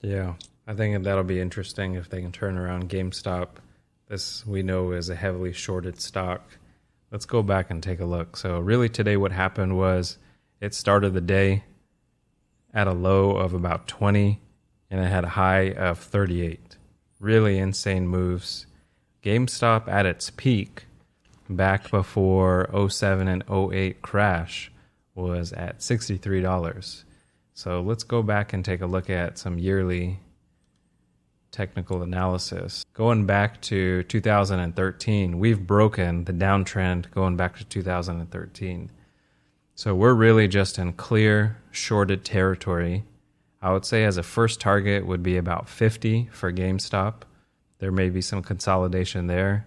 Yeah, 0.00 0.34
I 0.66 0.74
think 0.74 1.04
that'll 1.04 1.24
be 1.24 1.40
interesting 1.40 1.94
if 1.94 2.10
they 2.10 2.20
can 2.20 2.32
turn 2.32 2.58
around 2.58 2.88
GameStop. 2.88 3.48
This 4.08 4.44
we 4.46 4.62
know 4.62 4.92
is 4.92 5.08
a 5.08 5.14
heavily 5.14 5.52
shorted 5.52 6.00
stock. 6.00 6.58
Let's 7.10 7.26
go 7.26 7.42
back 7.42 7.70
and 7.70 7.82
take 7.82 8.00
a 8.00 8.04
look. 8.04 8.36
So, 8.36 8.58
really, 8.58 8.88
today, 8.88 9.16
what 9.16 9.30
happened 9.30 9.78
was 9.78 10.18
it 10.60 10.74
started 10.74 11.14
the 11.14 11.20
day 11.20 11.62
at 12.74 12.88
a 12.88 12.92
low 12.92 13.36
of 13.36 13.54
about 13.54 13.86
20 13.86 14.40
and 14.90 15.00
it 15.00 15.08
had 15.08 15.24
a 15.24 15.28
high 15.28 15.72
of 15.72 15.98
38. 15.98 16.63
Really 17.24 17.56
insane 17.56 18.06
moves. 18.06 18.66
GameStop 19.22 19.88
at 19.88 20.04
its 20.04 20.28
peak 20.28 20.84
back 21.48 21.90
before 21.90 22.68
07 22.90 23.28
and 23.28 23.42
08 23.50 24.02
crash 24.02 24.70
was 25.14 25.50
at 25.54 25.78
$63. 25.78 27.04
So 27.54 27.80
let's 27.80 28.04
go 28.04 28.22
back 28.22 28.52
and 28.52 28.62
take 28.62 28.82
a 28.82 28.86
look 28.86 29.08
at 29.08 29.38
some 29.38 29.58
yearly 29.58 30.20
technical 31.50 32.02
analysis. 32.02 32.84
Going 32.92 33.24
back 33.24 33.58
to 33.62 34.02
2013, 34.02 35.38
we've 35.38 35.66
broken 35.66 36.24
the 36.24 36.32
downtrend 36.34 37.10
going 37.10 37.38
back 37.38 37.56
to 37.56 37.64
2013. 37.64 38.90
So 39.74 39.94
we're 39.94 40.12
really 40.12 40.46
just 40.46 40.78
in 40.78 40.92
clear, 40.92 41.56
shorted 41.70 42.22
territory. 42.22 43.04
I 43.64 43.72
would 43.72 43.86
say 43.86 44.04
as 44.04 44.18
a 44.18 44.22
first 44.22 44.60
target 44.60 45.06
would 45.06 45.22
be 45.22 45.38
about 45.38 45.70
50 45.70 46.28
for 46.30 46.52
GameStop. 46.52 47.22
There 47.78 47.90
may 47.90 48.10
be 48.10 48.20
some 48.20 48.42
consolidation 48.42 49.26
there. 49.26 49.66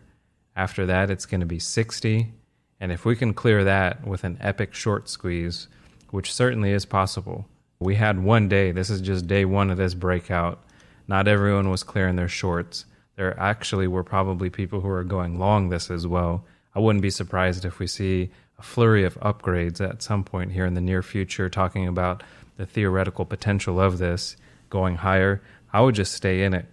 After 0.55 0.85
that, 0.85 1.09
it's 1.09 1.25
going 1.25 1.39
to 1.39 1.47
be 1.47 1.57
60. 1.57 2.31
And 2.79 2.91
if 2.91 3.05
we 3.05 3.15
can 3.15 3.33
clear 3.33 3.63
that 3.63 4.05
with 4.05 4.23
an 4.23 4.37
epic 4.39 4.75
short 4.75 5.09
squeeze, 5.09 5.67
which 6.11 6.31
certainly 6.31 6.73
is 6.73 6.85
possible, 6.85 7.47
we 7.79 7.95
had 7.95 8.23
one 8.23 8.47
day, 8.47 8.71
this 8.71 8.91
is 8.91 9.01
just 9.01 9.25
day 9.25 9.45
one 9.45 9.71
of 9.71 9.77
this 9.77 9.95
breakout. 9.95 10.63
Not 11.07 11.27
everyone 11.27 11.71
was 11.71 11.81
clearing 11.81 12.17
their 12.17 12.27
shorts. 12.27 12.85
There 13.15 13.39
actually 13.39 13.87
were 13.87 14.03
probably 14.03 14.51
people 14.51 14.81
who 14.81 14.89
are 14.89 15.03
going 15.03 15.39
long 15.39 15.69
this 15.69 15.89
as 15.89 16.05
well. 16.05 16.45
I 16.75 16.79
wouldn't 16.81 17.01
be 17.01 17.09
surprised 17.09 17.65
if 17.65 17.79
we 17.79 17.87
see 17.87 18.29
a 18.59 18.63
flurry 18.63 19.03
of 19.03 19.15
upgrades 19.15 19.79
at 19.81 20.01
some 20.01 20.23
point 20.23 20.51
here 20.51 20.65
in 20.65 20.73
the 20.73 20.81
near 20.81 21.01
future, 21.01 21.49
talking 21.49 21.87
about 21.87 22.23
the 22.57 22.65
theoretical 22.65 23.25
potential 23.25 23.79
of 23.79 23.97
this 23.97 24.35
going 24.69 24.95
higher. 24.95 25.41
I 25.71 25.81
would 25.81 25.95
just 25.95 26.13
stay 26.13 26.43
in 26.43 26.53
it. 26.53 26.65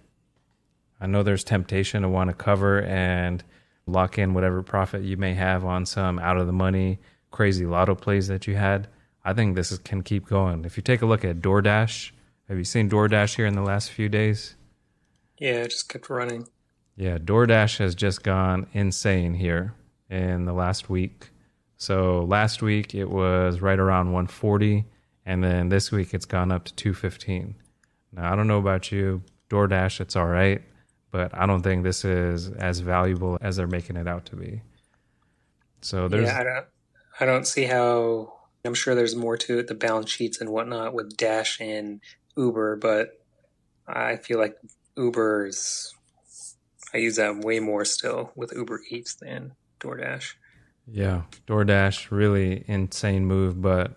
I 1.01 1.07
know 1.07 1.23
there's 1.23 1.45
temptation 1.45 2.03
to 2.03 2.09
want 2.09 2.31
to 2.31 2.35
cover 2.35 2.83
and 2.83 3.45
lock 3.87 4.19
in 4.19 4.33
whatever 4.33 4.63
profit 4.63 5.03
you 5.03 5.17
may 5.17 5.35
have 5.35 5.65
on 5.65 5.85
some 5.85 6.19
out 6.19 6.39
of 6.39 6.47
the 6.47 6.53
money 6.53 6.99
crazy 7.35 7.67
lotto 7.67 7.97
plays 7.97 8.29
that 8.29 8.47
you 8.47 8.55
had. 8.55 8.87
I 9.25 9.33
think 9.33 9.57
this 9.57 9.73
is, 9.73 9.79
can 9.79 10.03
keep 10.03 10.27
going. 10.27 10.65
If 10.65 10.77
you 10.77 10.83
take 10.83 11.03
a 11.03 11.07
look 11.07 11.25
at 11.25 11.41
DoorDash, 11.41 12.13
have 12.49 12.59
you 12.59 12.65
seen 12.65 12.89
DoorDash 12.89 13.35
here 13.35 13.47
in 13.47 13.55
the 13.55 13.63
last 13.63 13.91
few 13.91 14.09
days? 14.09 14.55
Yeah, 15.39 15.63
it 15.63 15.71
just 15.71 15.89
kept 15.89 16.09
running. 16.09 16.47
Yeah, 16.97 17.19
DoorDash 17.19 17.79
has 17.79 17.97
just 17.97 18.23
gone 18.23 18.69
insane 18.73 19.35
here 19.35 19.75
in 20.09 20.45
the 20.45 20.53
last 20.53 20.89
week. 20.89 21.31
So 21.77 22.25
last 22.25 22.63
week 22.63 22.95
it 22.95 23.11
was 23.11 23.61
right 23.61 23.79
around 23.79 24.07
140, 24.13 24.85
and 25.27 25.43
then 25.43 25.69
this 25.69 25.91
week 25.91 26.15
it's 26.15 26.27
gone 26.27 26.53
up 26.53 26.65
to 26.65 26.75
215. 26.75 27.55
Now 28.13 28.33
I 28.33 28.37
don't 28.37 28.47
know 28.47 28.59
about 28.59 28.93
you, 28.93 29.23
DoorDash, 29.51 30.01
it's 30.01 30.17
all 30.17 30.27
right, 30.27 30.63
but 31.11 31.37
I 31.37 31.47
don't 31.47 31.63
think 31.63 31.83
this 31.83 32.05
is 32.05 32.51
as 32.51 32.81
valuable 32.81 33.39
as 33.41 33.57
they're 33.57 33.67
making 33.67 33.97
it 33.97 34.09
out 34.09 34.27
to 34.27 34.37
be. 34.37 34.63
So 35.81 36.09
there's 36.09 36.29
yeah, 36.29 36.39
I 36.41 36.45
don't, 36.45 36.67
I 37.21 37.27
don't 37.27 37.47
see 37.47 37.65
how 37.65 38.33
I'm 38.65 38.75
sure 38.75 38.95
there's 38.95 39.15
more 39.15 39.37
to 39.37 39.59
it, 39.59 39.67
the 39.67 39.75
balance 39.75 40.11
sheets 40.11 40.41
and 40.41 40.51
whatnot 40.51 40.95
with 40.95 41.17
Dash 41.17 41.61
and 41.61 42.01
Uber, 42.37 42.77
but 42.77 43.21
I 43.87 44.17
feel 44.17 44.39
like 44.39 44.57
Uber's. 44.97 45.95
I 46.95 46.99
use 46.99 47.17
that 47.17 47.41
way 47.41 47.59
more 47.59 47.85
still 47.85 48.31
with 48.37 48.53
Uber 48.55 48.81
Eats 48.89 49.17
than 49.17 49.53
DoorDash. 49.81 50.35
Yeah, 50.87 51.23
DoorDash, 51.47 52.11
really 52.11 52.65
insane 52.69 53.25
move, 53.27 53.61
but 53.61 53.97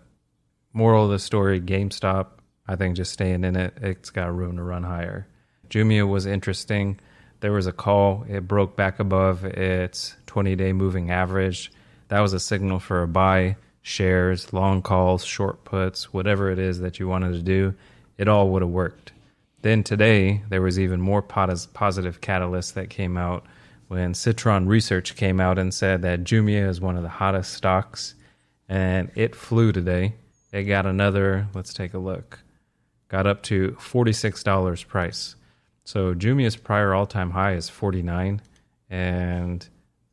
moral 0.74 1.06
of 1.06 1.12
the 1.12 1.20
story 1.20 1.60
GameStop, 1.60 2.28
I 2.68 2.76
think 2.76 2.96
just 2.96 3.12
staying 3.12 3.44
in 3.44 3.56
it, 3.56 3.74
it's 3.82 4.10
got 4.10 4.36
room 4.36 4.58
to 4.58 4.64
run 4.64 4.84
higher. 4.84 5.28
Jumia 5.70 6.08
was 6.08 6.26
interesting. 6.26 7.00
There 7.42 7.52
was 7.52 7.68
a 7.68 7.74
call, 7.74 8.26
it 8.28 8.48
broke 8.48 8.76
back 8.76 9.00
above 9.00 9.44
its 9.44 10.16
20 10.28 10.56
day 10.56 10.74
moving 10.74 11.12
average. 11.12 11.72
That 12.08 12.22
was 12.22 12.34
a 12.34 12.40
signal 12.40 12.80
for 12.80 13.04
a 13.04 13.08
buy 13.08 13.58
shares, 13.82 14.52
long 14.54 14.82
calls, 14.82 15.24
short 15.24 15.64
puts, 15.64 16.12
whatever 16.14 16.52
it 16.52 16.60
is 16.60 16.80
that 16.80 17.00
you 17.00 17.08
wanted 17.08 17.34
to 17.34 17.42
do, 17.42 17.74
it 18.18 18.28
all 18.28 18.50
would 18.50 18.62
have 18.62 18.72
worked. 18.72 19.14
Then 19.62 19.84
today, 19.84 20.44
there 20.50 20.62
was 20.62 20.80
even 20.80 21.02
more 21.02 21.22
positive 21.22 22.22
catalyst 22.22 22.76
that 22.76 22.90
came 22.90 23.18
out 23.18 23.46
when 23.88 24.14
Citron 24.14 24.68
Research 24.68 25.16
came 25.16 25.40
out 25.40 25.58
and 25.58 25.74
said 25.74 26.02
that 26.02 26.24
Jumia 26.24 26.68
is 26.68 26.82
one 26.82 26.98
of 26.98 27.04
the 27.04 27.10
hottest 27.10 27.54
stocks, 27.54 28.16
and 28.68 29.12
it 29.16 29.36
flew 29.36 29.72
today. 29.72 30.16
It 30.52 30.64
got 30.64 30.86
another, 30.86 31.48
let's 31.54 31.74
take 31.74 31.94
a 31.94 32.00
look, 32.00 32.40
got 33.08 33.28
up 33.28 33.44
to 33.44 33.72
$46 33.80 34.88
price. 34.88 35.36
So 35.84 36.14
Jumia's 36.14 36.56
prior 36.58 36.94
all 36.94 37.06
time 37.06 37.32
high 37.32 37.54
is 37.54 37.70
49 37.70 38.42
and 38.90 39.68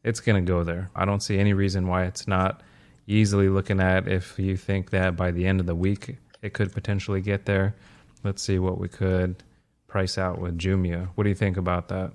it's 0.05 0.21
going 0.21 0.45
to 0.45 0.49
go 0.49 0.63
there. 0.63 0.91
I 0.95 1.05
don't 1.05 1.23
see 1.23 1.39
any 1.39 1.53
reason 1.53 1.89
why 1.89 2.05
it's 2.05 2.29
not 2.29 2.63
easily 3.07 3.49
looking 3.49 3.81
at 3.81 4.07
if 4.07 4.39
you 4.39 4.57
think 4.57 4.91
that 4.91 5.17
by 5.17 5.31
the 5.31 5.47
end 5.47 5.61
of 5.61 5.67
the 5.67 5.75
week 5.75 6.17
it 6.43 6.53
could 6.53 6.73
potentially 6.73 7.21
get 7.21 7.47
there. 7.47 7.75
Let's 8.23 8.43
see 8.43 8.59
what 8.59 8.79
we 8.79 8.89
could 8.89 9.43
price 9.87 10.19
out 10.19 10.41
with 10.41 10.59
Jumia. 10.59 11.09
What 11.15 11.25
do 11.25 11.31
you 11.31 11.35
think 11.35 11.57
about 11.57 11.89
that? 11.89 12.13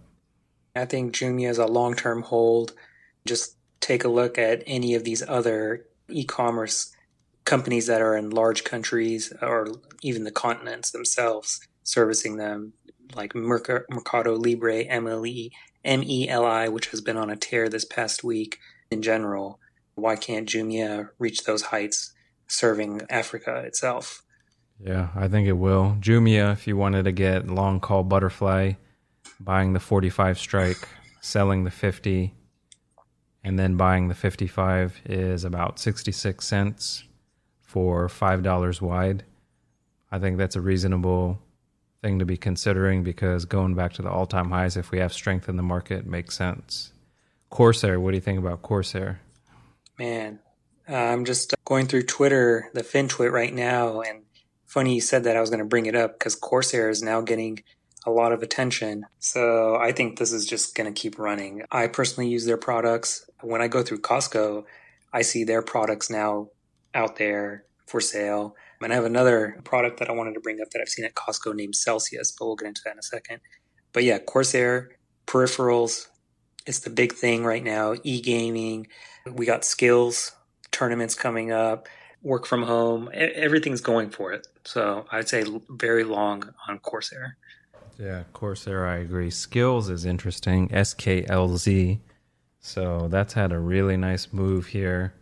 I 0.79 0.86
think 0.86 1.13
Jumia 1.13 1.50
is 1.50 1.57
a 1.57 1.65
long 1.65 1.95
term 1.95 2.24
hold. 2.24 2.74
Just 3.25 3.55
take 3.79 4.03
a 4.03 4.09
look 4.09 4.38
at 4.38 4.63
any 4.65 4.95
of 4.95 5.03
these 5.03 5.24
other 5.27 5.86
e 6.09 6.24
commerce 6.24 6.93
companies 7.45 7.88
that 7.88 8.01
are 8.01 8.15
in 8.15 8.29
large 8.29 8.63
countries 8.63 9.33
or 9.41 9.67
even 10.01 10.24
the 10.24 10.31
continents 10.31 10.91
themselves 10.91 11.59
servicing 11.83 12.38
them, 12.38 12.74
like 13.15 13.33
Mercado 13.33 14.36
Libre, 14.36 14.86
MLE, 14.86 15.51
MELI, 15.83 16.69
which 16.69 16.88
has 16.88 17.01
been 17.01 17.17
on 17.17 17.29
a 17.29 17.36
tear 17.36 17.67
this 17.69 17.86
past 17.86 18.24
week 18.24 18.59
in 18.91 19.01
general 19.01 19.59
why 20.00 20.15
can't 20.15 20.48
Jumia 20.48 21.09
reach 21.19 21.43
those 21.43 21.63
heights 21.63 22.13
serving 22.48 23.01
Africa 23.09 23.57
itself? 23.65 24.24
Yeah, 24.79 25.09
I 25.15 25.27
think 25.27 25.48
it 25.48 25.53
will. 25.53 25.98
Jumia, 26.00 26.53
if 26.53 26.65
you 26.65 26.77
wanted 26.77 27.03
to 27.03 27.12
get 27.12 27.48
long 27.48 27.79
call 27.79 28.03
butterfly, 28.03 28.74
buying 29.39 29.74
the 29.74 29.79
45 29.79 30.38
strike, 30.38 30.88
selling 31.22 31.63
the 31.63 31.72
50, 31.72 32.34
and 33.43 33.58
then 33.58 33.77
buying 33.77 34.08
the 34.08 34.15
55 34.15 35.01
is 35.05 35.43
about 35.43 35.79
66 35.79 36.46
cents 36.46 37.03
for 37.62 38.08
$5 38.08 38.81
wide. 38.81 39.24
I 40.12 40.19
think 40.19 40.38
that's 40.38 40.55
a 40.55 40.62
reasonable 40.62 41.39
thing 42.01 42.19
to 42.19 42.25
be 42.25 42.38
considering 42.38 43.03
because 43.03 43.46
going 43.46 43.75
back 43.75 43.93
to 43.93 44.01
the 44.01 44.10
all 44.10 44.25
time 44.25 44.50
highs, 44.50 44.77
if 44.77 44.91
we 44.91 45.00
have 45.00 45.13
strength 45.13 45.48
in 45.48 45.55
the 45.55 45.63
market, 45.63 46.05
makes 46.05 46.36
sense. 46.36 46.93
Corsair, 47.50 48.00
what 48.00 48.12
do 48.12 48.17
you 48.17 48.22
think 48.22 48.39
about 48.39 48.62
Corsair? 48.62 49.22
Man, 49.98 50.39
uh, 50.88 50.96
I'm 50.96 51.25
just 51.25 51.53
going 51.65 51.88
through 51.88 52.03
Twitter, 52.03 52.69
the 52.74 52.81
FinTwit 52.81 53.31
right 53.31 53.53
now, 53.53 54.01
and 54.01 54.24
funny 54.65 54.96
you 54.96 55.01
said 55.01 55.24
that. 55.25 55.36
I 55.36 55.41
was 55.41 55.50
going 55.50 55.60
to 55.60 55.65
bring 55.65 55.86
it 55.86 55.96
up 55.96 56.17
because 56.17 56.36
Corsair 56.36 56.89
is 56.89 57.03
now 57.03 57.22
getting 57.22 57.63
a 58.06 58.12
lot 58.12 58.32
of 58.32 58.41
attention. 58.41 59.06
So 59.20 59.75
I 59.75 59.91
think 59.91 60.18
this 60.18 60.32
is 60.32 60.46
just 60.46 60.75
going 60.75 60.91
to 60.91 61.00
keep 61.00 61.20
running. 61.20 61.63
I 61.72 61.88
personally 61.88 62.29
use 62.29 62.46
their 62.46 62.58
products. 62.58 63.29
When 63.41 63.62
I 63.62 63.68
go 63.68 63.84
through 63.84 64.01
Costco, 64.01 64.63
I 65.12 65.22
see 65.22 65.44
their 65.44 65.62
products 65.62 66.10
now 66.10 66.50
out 66.94 67.18
there 67.18 67.65
for 67.88 68.00
sale. 68.00 68.56
And 68.82 68.94
I 68.94 68.96
have 68.96 69.06
another 69.06 69.60
product 69.63 70.00
that 70.00 70.10
I 70.10 70.13
wanted 70.13 70.36
to 70.36 70.39
bring 70.39 70.62
up 70.62 70.70
that 70.72 70.82
I've 70.82 70.89
seen 70.89 71.06
at 71.06 71.15
Costco 71.15 71.53
named 71.53 71.75
Celsius, 71.75 72.32
but 72.32 72.46
we'll 72.46 72.56
get 72.56 72.68
into 72.68 72.82
that 72.86 72.94
in 72.94 73.00
a 73.00 73.03
second. 73.03 73.41
But 73.91 74.03
yeah, 74.03 74.20
Corsair 74.20 74.89
peripherals, 75.27 76.08
it's 76.65 76.79
the 76.79 76.89
big 76.89 77.13
thing 77.13 77.44
right 77.44 77.63
now. 77.63 77.96
E 78.03 78.22
gaming, 78.22 78.88
we 79.29 79.46
got 79.46 79.63
Skillz 79.63 80.32
tournaments 80.72 81.15
coming 81.15 81.51
up, 81.51 81.88
work 82.22 82.46
from 82.46 82.63
home. 82.63 83.10
Everything's 83.13 83.82
going 83.82 84.12
for 84.12 84.32
it. 84.32 84.48
So 84.63 85.06
I'd 85.12 85.27
say 85.27 85.44
very 85.70 86.03
long 86.03 86.53
on 86.68 86.79
Corsair. 86.79 87.38
Yeah, 88.00 88.24
Corsair, 88.32 88.88
I 88.88 88.98
agree. 88.98 89.29
Skillz 89.29 89.89
is 89.89 90.06
interesting. 90.06 90.70
SKLZ. 90.70 92.00
So 92.62 93.08
that's 93.10 93.34
had 93.34 93.51
a 93.51 93.60
really 93.60 93.98
nice 93.98 94.32
move 94.32 94.68
here 94.68 95.13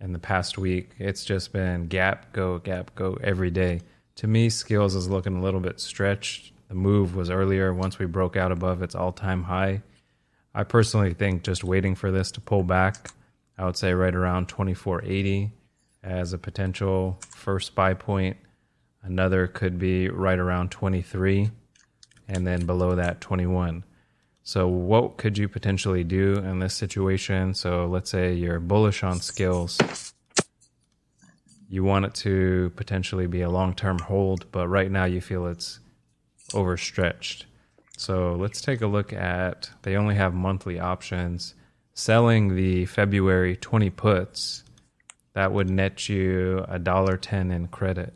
in 0.00 0.12
the 0.12 0.18
past 0.18 0.58
week. 0.58 0.90
It's 0.98 1.24
just 1.24 1.52
been 1.52 1.86
gap, 1.86 2.32
go, 2.32 2.58
gap, 2.58 2.94
go 2.94 3.16
every 3.22 3.50
day. 3.50 3.82
To 4.16 4.26
me, 4.26 4.48
Skillz 4.48 4.96
is 4.96 5.08
looking 5.08 5.36
a 5.36 5.42
little 5.42 5.60
bit 5.60 5.80
stretched 5.80 6.52
the 6.70 6.76
move 6.76 7.16
was 7.16 7.30
earlier 7.30 7.74
once 7.74 7.98
we 7.98 8.06
broke 8.06 8.36
out 8.36 8.52
above 8.52 8.80
its 8.80 8.94
all 8.94 9.10
time 9.10 9.42
high. 9.42 9.82
I 10.54 10.62
personally 10.62 11.14
think 11.14 11.42
just 11.42 11.64
waiting 11.64 11.96
for 11.96 12.12
this 12.12 12.30
to 12.32 12.40
pull 12.40 12.62
back, 12.62 13.10
I 13.58 13.64
would 13.64 13.76
say 13.76 13.92
right 13.92 14.14
around 14.14 14.48
2480 14.48 15.50
as 16.04 16.32
a 16.32 16.38
potential 16.38 17.18
first 17.34 17.74
buy 17.74 17.94
point. 17.94 18.36
Another 19.02 19.48
could 19.48 19.80
be 19.80 20.08
right 20.08 20.38
around 20.38 20.70
23, 20.70 21.50
and 22.30 22.46
then 22.46 22.64
below 22.64 22.94
that, 22.94 23.20
21. 23.20 23.84
So, 24.42 24.68
what 24.68 25.18
could 25.18 25.36
you 25.36 25.48
potentially 25.48 26.04
do 26.04 26.34
in 26.34 26.60
this 26.60 26.74
situation? 26.74 27.54
So, 27.54 27.86
let's 27.86 28.10
say 28.10 28.32
you're 28.32 28.60
bullish 28.60 29.02
on 29.02 29.18
Skillz. 29.18 30.12
You 31.68 31.84
want 31.84 32.06
it 32.06 32.14
to 32.14 32.72
potentially 32.76 33.26
be 33.26 33.42
a 33.42 33.50
long 33.50 33.74
term 33.74 33.98
hold, 33.98 34.50
but 34.50 34.68
right 34.68 34.90
now 34.90 35.04
you 35.04 35.20
feel 35.20 35.46
it's 35.46 35.80
overstretched. 36.54 37.46
So, 37.96 38.34
let's 38.34 38.60
take 38.60 38.80
a 38.80 38.86
look 38.86 39.12
at 39.12 39.70
they 39.82 39.96
only 39.96 40.14
have 40.14 40.32
monthly 40.32 40.80
options. 40.80 41.54
Selling 41.92 42.56
the 42.56 42.86
February 42.86 43.56
20 43.56 43.90
puts, 43.90 44.64
that 45.34 45.52
would 45.52 45.68
net 45.68 46.08
you 46.08 46.64
a 46.68 46.78
dollar 46.78 47.16
ten 47.16 47.50
in 47.50 47.68
credit. 47.68 48.14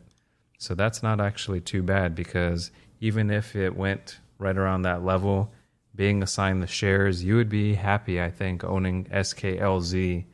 So 0.57 0.73
that's 0.73 1.03
not 1.03 1.19
actually 1.21 1.61
too 1.61 1.83
bad 1.83 2.15
because 2.15 2.71
even 2.99 3.29
if 3.31 3.55
it 3.55 3.75
went 3.75 4.19
right 4.37 4.57
around 4.57 4.83
that 4.83 5.03
level, 5.03 5.51
being 5.95 6.21
assigned 6.21 6.61
the 6.61 6.67
shares, 6.67 7.23
you 7.23 7.35
would 7.35 7.49
be 7.49 7.75
happy, 7.75 8.21
I 8.21 8.29
think, 8.29 8.63
owning 8.63 9.05
SKLZ 9.05 10.25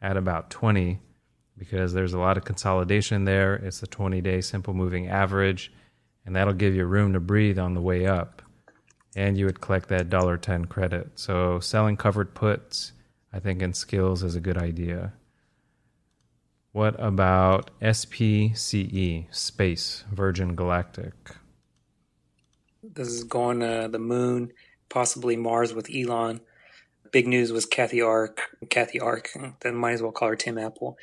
at 0.00 0.16
about 0.16 0.50
20 0.50 1.00
because 1.56 1.92
there's 1.92 2.14
a 2.14 2.18
lot 2.18 2.36
of 2.36 2.44
consolidation 2.44 3.24
there. 3.24 3.54
It's 3.54 3.80
the 3.80 3.86
20 3.86 4.20
day 4.20 4.40
simple 4.40 4.74
moving 4.74 5.08
average, 5.08 5.72
and 6.24 6.34
that'll 6.34 6.54
give 6.54 6.74
you 6.74 6.84
room 6.84 7.12
to 7.12 7.20
breathe 7.20 7.58
on 7.58 7.74
the 7.74 7.80
way 7.80 8.06
up. 8.06 8.42
And 9.16 9.38
you 9.38 9.46
would 9.46 9.60
collect 9.60 9.88
that 9.90 10.08
$1.10 10.08 10.68
credit. 10.68 11.12
So 11.14 11.60
selling 11.60 11.96
covered 11.96 12.34
puts, 12.34 12.92
I 13.32 13.38
think, 13.38 13.62
in 13.62 13.72
Skillz 13.72 14.24
is 14.24 14.34
a 14.34 14.40
good 14.40 14.58
idea. 14.58 15.12
What 16.72 16.96
about 16.98 17.70
SPCE, 17.80 19.32
Space, 19.32 20.04
Virgin 20.10 20.56
Galactic? 20.56 21.14
This 22.94 23.08
is 23.08 23.24
going 23.24 23.60
to 23.60 23.88
the 23.90 23.98
moon 23.98 24.52
possibly 24.88 25.36
Mars 25.36 25.74
with 25.74 25.90
Elon. 25.92 26.40
Big 27.10 27.26
news 27.26 27.52
was 27.52 27.66
Cathie 27.66 28.00
Ark. 28.00 28.40
Cathie 28.70 29.00
Ark, 29.00 29.30
then 29.60 29.74
might 29.74 29.92
as 29.92 30.02
well 30.02 30.12
call 30.12 30.28
her 30.28 30.36
Tim 30.36 30.58
Apple. 30.58 30.96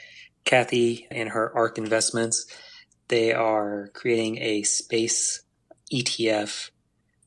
Cathie 0.46 1.08
and 1.12 1.30
her 1.30 1.54
ARK 1.56 1.78
investments, 1.78 2.46
they 3.10 3.34
are 3.34 3.90
creating 3.94 4.38
a 4.40 4.64
space 4.64 5.42
ETF 5.94 6.72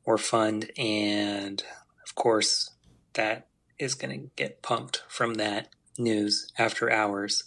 or 0.04 0.18
fund, 0.18 0.70
and 0.76 1.62
of 2.02 2.14
course, 2.14 2.70
that 3.12 3.46
is 3.78 3.94
going 3.94 4.18
to 4.18 4.30
get 4.36 4.62
pumped 4.62 5.02
from 5.08 5.34
that 5.34 5.68
news 5.98 6.50
after 6.58 6.90
hours. 6.90 7.44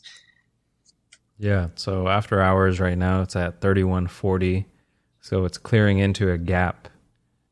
Yeah, 1.38 1.70
so 1.76 2.08
after 2.08 2.42
hours 2.42 2.80
right 2.80 2.98
now 2.98 3.22
it's 3.22 3.36
at 3.36 3.62
3140. 3.62 4.66
So 5.22 5.46
it's 5.46 5.58
clearing 5.58 6.00
into 6.00 6.32
a 6.32 6.38
gap 6.38 6.88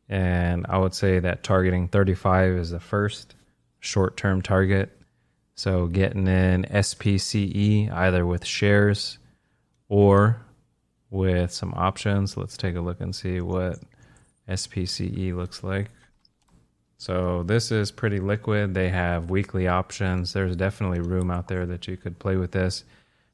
and 0.09 0.65
I 0.69 0.77
would 0.77 0.93
say 0.93 1.19
that 1.19 1.43
targeting 1.43 1.88
35 1.88 2.53
is 2.53 2.69
the 2.71 2.79
first 2.79 3.35
short 3.79 4.17
term 4.17 4.41
target. 4.41 4.91
So 5.55 5.88
getting 5.88 6.27
in 6.27 6.65
SPCE 6.65 7.91
either 7.91 8.25
with 8.25 8.46
shares 8.46 9.18
or 9.87 10.41
with 11.09 11.51
some 11.51 11.74
options. 11.75 12.35
Let's 12.37 12.57
take 12.57 12.75
a 12.75 12.81
look 12.81 13.00
and 13.00 13.15
see 13.15 13.41
what 13.41 13.79
SPCE 14.50 15.35
looks 15.35 15.63
like. 15.63 15.89
So 16.98 17.44
this 17.44 17.72
is 17.72 17.91
pretty 17.91 18.20
liquid. 18.20 18.74
They 18.74 18.89
have 18.89 19.29
weekly 19.29 19.68
options. 19.68 20.33
There's 20.33 20.55
definitely 20.55 21.00
room 21.00 21.31
out 21.31 21.48
there 21.48 21.65
that 21.65 21.87
you 21.87 21.98
could 21.98 22.20
play 22.20 22.35
with 22.35 22.51
this. 22.51 22.83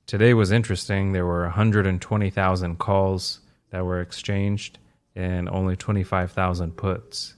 Today 0.08 0.34
was 0.34 0.52
interesting. 0.52 1.12
There 1.12 1.26
were 1.26 1.44
120,000 1.44 2.80
calls 2.80 3.40
that 3.70 3.86
were 3.86 4.02
exchanged 4.02 4.78
and 5.16 5.50
only 5.50 5.76
25,000 5.76 6.76
puts. 6.78 7.36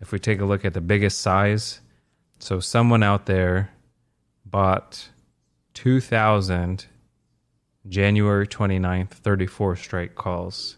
If 0.00 0.12
we 0.12 0.18
take 0.18 0.40
a 0.40 0.44
look 0.44 0.64
at 0.64 0.74
the 0.74 0.80
biggest 0.80 1.20
size, 1.20 1.80
so 2.38 2.60
someone 2.60 3.02
out 3.02 3.26
there 3.26 3.70
bought 4.44 5.08
2,000 5.74 6.86
January 7.88 8.46
29th 8.46 9.10
34 9.10 9.76
strike 9.76 10.14
calls. 10.14 10.76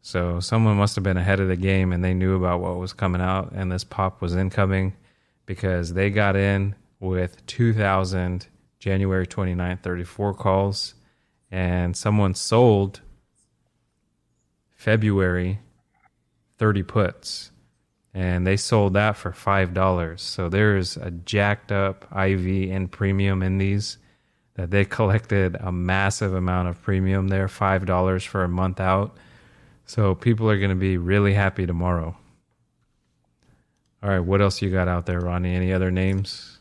So 0.00 0.40
someone 0.40 0.76
must 0.76 0.94
have 0.94 1.04
been 1.04 1.16
ahead 1.16 1.40
of 1.40 1.48
the 1.48 1.56
game 1.56 1.92
and 1.92 2.02
they 2.02 2.14
knew 2.14 2.36
about 2.36 2.60
what 2.60 2.78
was 2.78 2.92
coming 2.92 3.20
out 3.20 3.52
and 3.52 3.70
this 3.70 3.84
pop 3.84 4.20
was 4.22 4.34
incoming 4.34 4.94
because 5.46 5.92
they 5.94 6.10
got 6.10 6.36
in 6.36 6.74
with 7.00 7.44
2,000 7.46 8.46
January 8.78 9.26
29th 9.26 9.82
34 9.82 10.34
calls 10.34 10.94
and 11.50 11.96
someone 11.96 12.34
sold 12.34 13.00
February 14.70 15.60
30 16.58 16.82
puts 16.82 17.50
and 18.14 18.46
they 18.46 18.56
sold 18.56 18.94
that 18.94 19.16
for 19.16 19.30
$5. 19.30 20.18
So 20.18 20.48
there's 20.48 20.96
a 20.96 21.10
jacked 21.10 21.70
up 21.70 22.04
IV 22.10 22.70
and 22.70 22.90
premium 22.90 23.42
in 23.42 23.58
these 23.58 23.98
that 24.54 24.70
they 24.70 24.84
collected 24.98 25.56
a 25.60 25.70
massive 25.70 26.34
amount 26.34 26.68
of 26.68 26.82
premium 26.82 27.28
there, 27.28 27.46
$5 27.46 28.26
for 28.26 28.44
a 28.44 28.48
month 28.48 28.80
out. 28.80 29.16
So 29.86 30.14
people 30.14 30.50
are 30.50 30.58
going 30.58 30.70
to 30.70 30.76
be 30.76 30.98
really 30.98 31.32
happy 31.32 31.64
tomorrow. 31.64 32.16
All 34.02 34.10
right, 34.10 34.20
what 34.20 34.40
else 34.40 34.62
you 34.62 34.70
got 34.70 34.86
out 34.86 35.06
there, 35.06 35.20
Ronnie? 35.20 35.54
Any 35.54 35.72
other 35.72 35.90
names? 35.90 36.58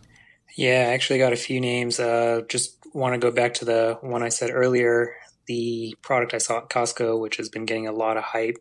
Yeah, 0.56 0.88
I 0.90 0.94
actually 0.94 1.20
got 1.20 1.34
a 1.34 1.38
few 1.38 1.62
names. 1.62 2.00
Uh, 2.00 2.42
just 2.50 2.78
want 2.94 3.14
to 3.14 3.20
go 3.20 3.32
back 3.32 3.56
to 3.56 3.66
the 3.66 3.98
one 4.02 4.24
I 4.24 4.30
said 4.30 4.50
earlier, 4.52 5.16
the 5.46 5.96
product 6.02 6.34
I 6.34 6.40
saw 6.40 6.60
at 6.60 6.70
Costco, 6.70 7.20
which 7.20 7.38
has 7.38 7.50
been 7.50 7.66
getting 7.66 7.88
a 7.88 7.92
lot 7.92 8.18
of 8.18 8.24
hype 8.24 8.58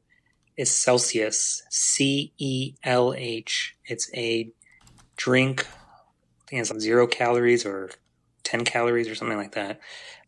is 0.57 0.71
Celsius, 0.71 1.63
C 1.71 2.33
E 2.39 2.75
L 2.83 3.15
H. 3.17 3.77
It's 3.85 4.11
a 4.15 4.51
drink. 5.17 5.67
I 5.67 6.51
think 6.51 6.61
it's 6.61 6.81
zero 6.81 7.07
calories 7.07 7.67
or 7.67 7.91
10 8.45 8.65
calories 8.65 9.09
or 9.09 9.15
something 9.15 9.37
like 9.37 9.53
that. 9.53 9.81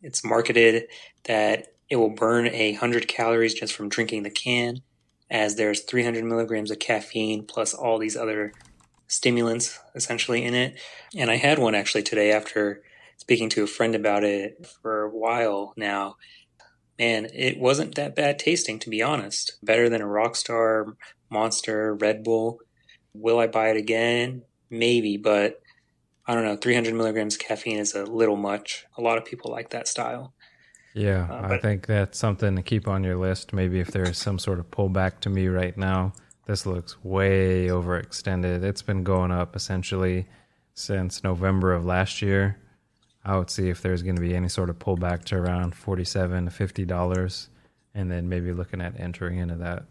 It's 0.02 0.24
marketed 0.24 0.88
that 1.24 1.68
it 1.88 1.96
will 1.96 2.10
burn 2.10 2.48
a 2.48 2.74
hundred 2.74 3.08
calories 3.08 3.54
just 3.54 3.72
from 3.72 3.88
drinking 3.88 4.24
the 4.24 4.30
can, 4.30 4.82
as 5.30 5.54
there's 5.56 5.82
300 5.82 6.24
milligrams 6.24 6.70
of 6.70 6.78
caffeine 6.78 7.44
plus 7.44 7.72
all 7.72 7.98
these 7.98 8.16
other 8.16 8.52
stimulants 9.06 9.78
essentially 9.94 10.44
in 10.44 10.54
it. 10.54 10.78
And 11.16 11.30
I 11.30 11.36
had 11.36 11.58
one 11.58 11.74
actually 11.74 12.02
today 12.02 12.32
after 12.32 12.82
speaking 13.16 13.48
to 13.50 13.64
a 13.64 13.68
friend 13.68 13.94
about 13.94 14.24
it 14.24 14.66
for 14.82 15.02
a 15.02 15.10
while 15.10 15.72
now 15.76 16.16
man, 16.98 17.28
it 17.32 17.58
wasn't 17.58 17.94
that 17.94 18.16
bad 18.16 18.38
tasting, 18.38 18.78
to 18.80 18.90
be 18.90 19.02
honest. 19.02 19.58
Better 19.62 19.88
than 19.88 20.02
a 20.02 20.06
Rockstar, 20.06 20.94
Monster, 21.30 21.94
Red 21.94 22.24
Bull. 22.24 22.60
Will 23.14 23.38
I 23.38 23.46
buy 23.46 23.70
it 23.70 23.76
again? 23.76 24.42
Maybe, 24.70 25.16
but 25.16 25.60
I 26.26 26.34
don't 26.34 26.44
know. 26.44 26.56
300 26.56 26.94
milligrams 26.94 27.36
caffeine 27.36 27.78
is 27.78 27.94
a 27.94 28.04
little 28.04 28.36
much. 28.36 28.86
A 28.96 29.00
lot 29.00 29.18
of 29.18 29.24
people 29.24 29.50
like 29.50 29.70
that 29.70 29.88
style. 29.88 30.34
Yeah, 30.94 31.28
uh, 31.30 31.54
I 31.54 31.58
think 31.58 31.86
that's 31.86 32.18
something 32.18 32.56
to 32.56 32.62
keep 32.62 32.88
on 32.88 33.04
your 33.04 33.16
list. 33.16 33.52
Maybe 33.52 33.80
if 33.80 33.88
there's 33.88 34.18
some 34.18 34.38
sort 34.38 34.58
of 34.58 34.70
pullback 34.70 35.20
to 35.20 35.30
me 35.30 35.46
right 35.46 35.76
now, 35.76 36.12
this 36.46 36.66
looks 36.66 37.02
way 37.04 37.68
overextended. 37.68 38.62
It's 38.62 38.82
been 38.82 39.04
going 39.04 39.30
up 39.30 39.54
essentially 39.54 40.26
since 40.74 41.22
November 41.22 41.72
of 41.72 41.84
last 41.84 42.20
year. 42.20 42.58
I 43.28 43.36
would 43.36 43.50
see 43.50 43.68
if 43.68 43.82
there's 43.82 44.02
going 44.02 44.16
to 44.16 44.22
be 44.22 44.34
any 44.34 44.48
sort 44.48 44.70
of 44.70 44.78
pullback 44.78 45.24
to 45.24 45.36
around 45.36 45.74
forty-seven 45.74 46.46
to 46.46 46.50
fifty 46.50 46.86
dollars, 46.86 47.50
and 47.94 48.10
then 48.10 48.30
maybe 48.30 48.52
looking 48.52 48.80
at 48.80 48.98
entering 48.98 49.36
into 49.36 49.56
that. 49.56 49.84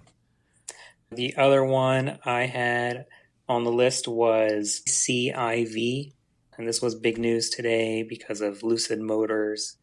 The 1.11 1.37
other 1.37 1.63
one 1.63 2.17
I 2.25 2.47
had 2.47 3.05
on 3.47 3.63
the 3.63 3.71
list 3.71 4.07
was 4.07 4.81
CIV, 4.87 6.13
and 6.57 6.67
this 6.67 6.81
was 6.81 6.95
big 6.95 7.19
news 7.19 7.51
today 7.51 8.01
because 8.01 8.41
of 8.41 8.63
Lucid 8.63 8.99
Motors 8.99 9.77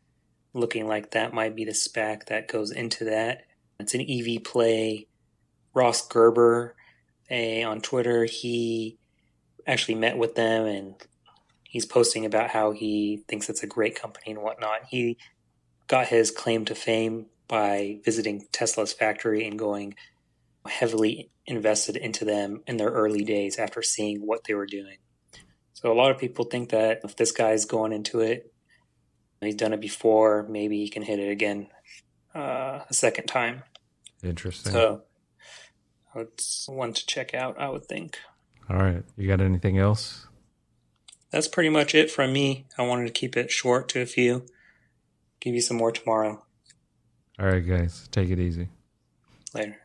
looking 0.52 0.88
like 0.88 1.12
that 1.12 1.32
might 1.32 1.54
be 1.54 1.64
the 1.64 1.72
SPAC 1.72 2.26
that 2.26 2.48
goes 2.48 2.72
into 2.72 3.04
that. 3.04 3.42
It's 3.78 3.94
an 3.94 4.04
EV 4.08 4.42
play. 4.42 5.06
Ross 5.74 6.06
Gerber 6.08 6.74
a, 7.30 7.62
on 7.62 7.80
Twitter, 7.80 8.24
he 8.24 8.98
actually 9.66 9.94
met 9.94 10.18
with 10.18 10.34
them 10.34 10.66
and 10.66 10.94
he's 11.74 11.84
posting 11.84 12.24
about 12.24 12.50
how 12.50 12.70
he 12.70 13.24
thinks 13.26 13.48
it's 13.48 13.64
a 13.64 13.66
great 13.66 14.00
company 14.00 14.30
and 14.30 14.40
whatnot. 14.40 14.84
He 14.88 15.18
got 15.88 16.06
his 16.06 16.30
claim 16.30 16.64
to 16.66 16.74
fame 16.74 17.26
by 17.48 17.98
visiting 18.04 18.46
Tesla's 18.52 18.92
factory 18.92 19.44
and 19.44 19.58
going 19.58 19.96
heavily 20.68 21.32
invested 21.46 21.96
into 21.96 22.24
them 22.24 22.62
in 22.68 22.76
their 22.76 22.90
early 22.90 23.24
days 23.24 23.58
after 23.58 23.82
seeing 23.82 24.20
what 24.20 24.44
they 24.44 24.54
were 24.54 24.66
doing. 24.66 24.98
So 25.72 25.90
a 25.90 25.98
lot 25.98 26.12
of 26.12 26.18
people 26.18 26.44
think 26.44 26.70
that 26.70 27.00
if 27.02 27.16
this 27.16 27.32
guy's 27.32 27.64
going 27.64 27.92
into 27.92 28.20
it, 28.20 28.54
he's 29.40 29.56
done 29.56 29.72
it 29.72 29.80
before, 29.80 30.46
maybe 30.48 30.78
he 30.78 30.88
can 30.88 31.02
hit 31.02 31.18
it 31.18 31.28
again 31.28 31.66
uh, 32.36 32.82
a 32.88 32.94
second 32.94 33.26
time. 33.26 33.64
Interesting. 34.22 34.70
So 34.70 35.02
It's 36.14 36.68
one 36.68 36.92
to 36.92 37.04
check 37.04 37.34
out, 37.34 37.60
I 37.60 37.68
would 37.68 37.86
think. 37.86 38.16
All 38.70 38.76
right. 38.76 39.02
You 39.16 39.26
got 39.26 39.40
anything 39.40 39.78
else? 39.78 40.28
That's 41.34 41.48
pretty 41.48 41.68
much 41.68 41.96
it 41.96 42.12
from 42.12 42.32
me. 42.32 42.64
I 42.78 42.82
wanted 42.82 43.06
to 43.06 43.10
keep 43.10 43.36
it 43.36 43.50
short 43.50 43.88
to 43.88 44.00
a 44.00 44.06
few. 44.06 44.46
Give 45.40 45.52
you 45.52 45.60
some 45.60 45.76
more 45.76 45.90
tomorrow. 45.90 46.44
All 47.40 47.46
right, 47.46 47.58
guys. 47.58 48.06
Take 48.12 48.30
it 48.30 48.38
easy. 48.38 48.68
Later. 49.52 49.83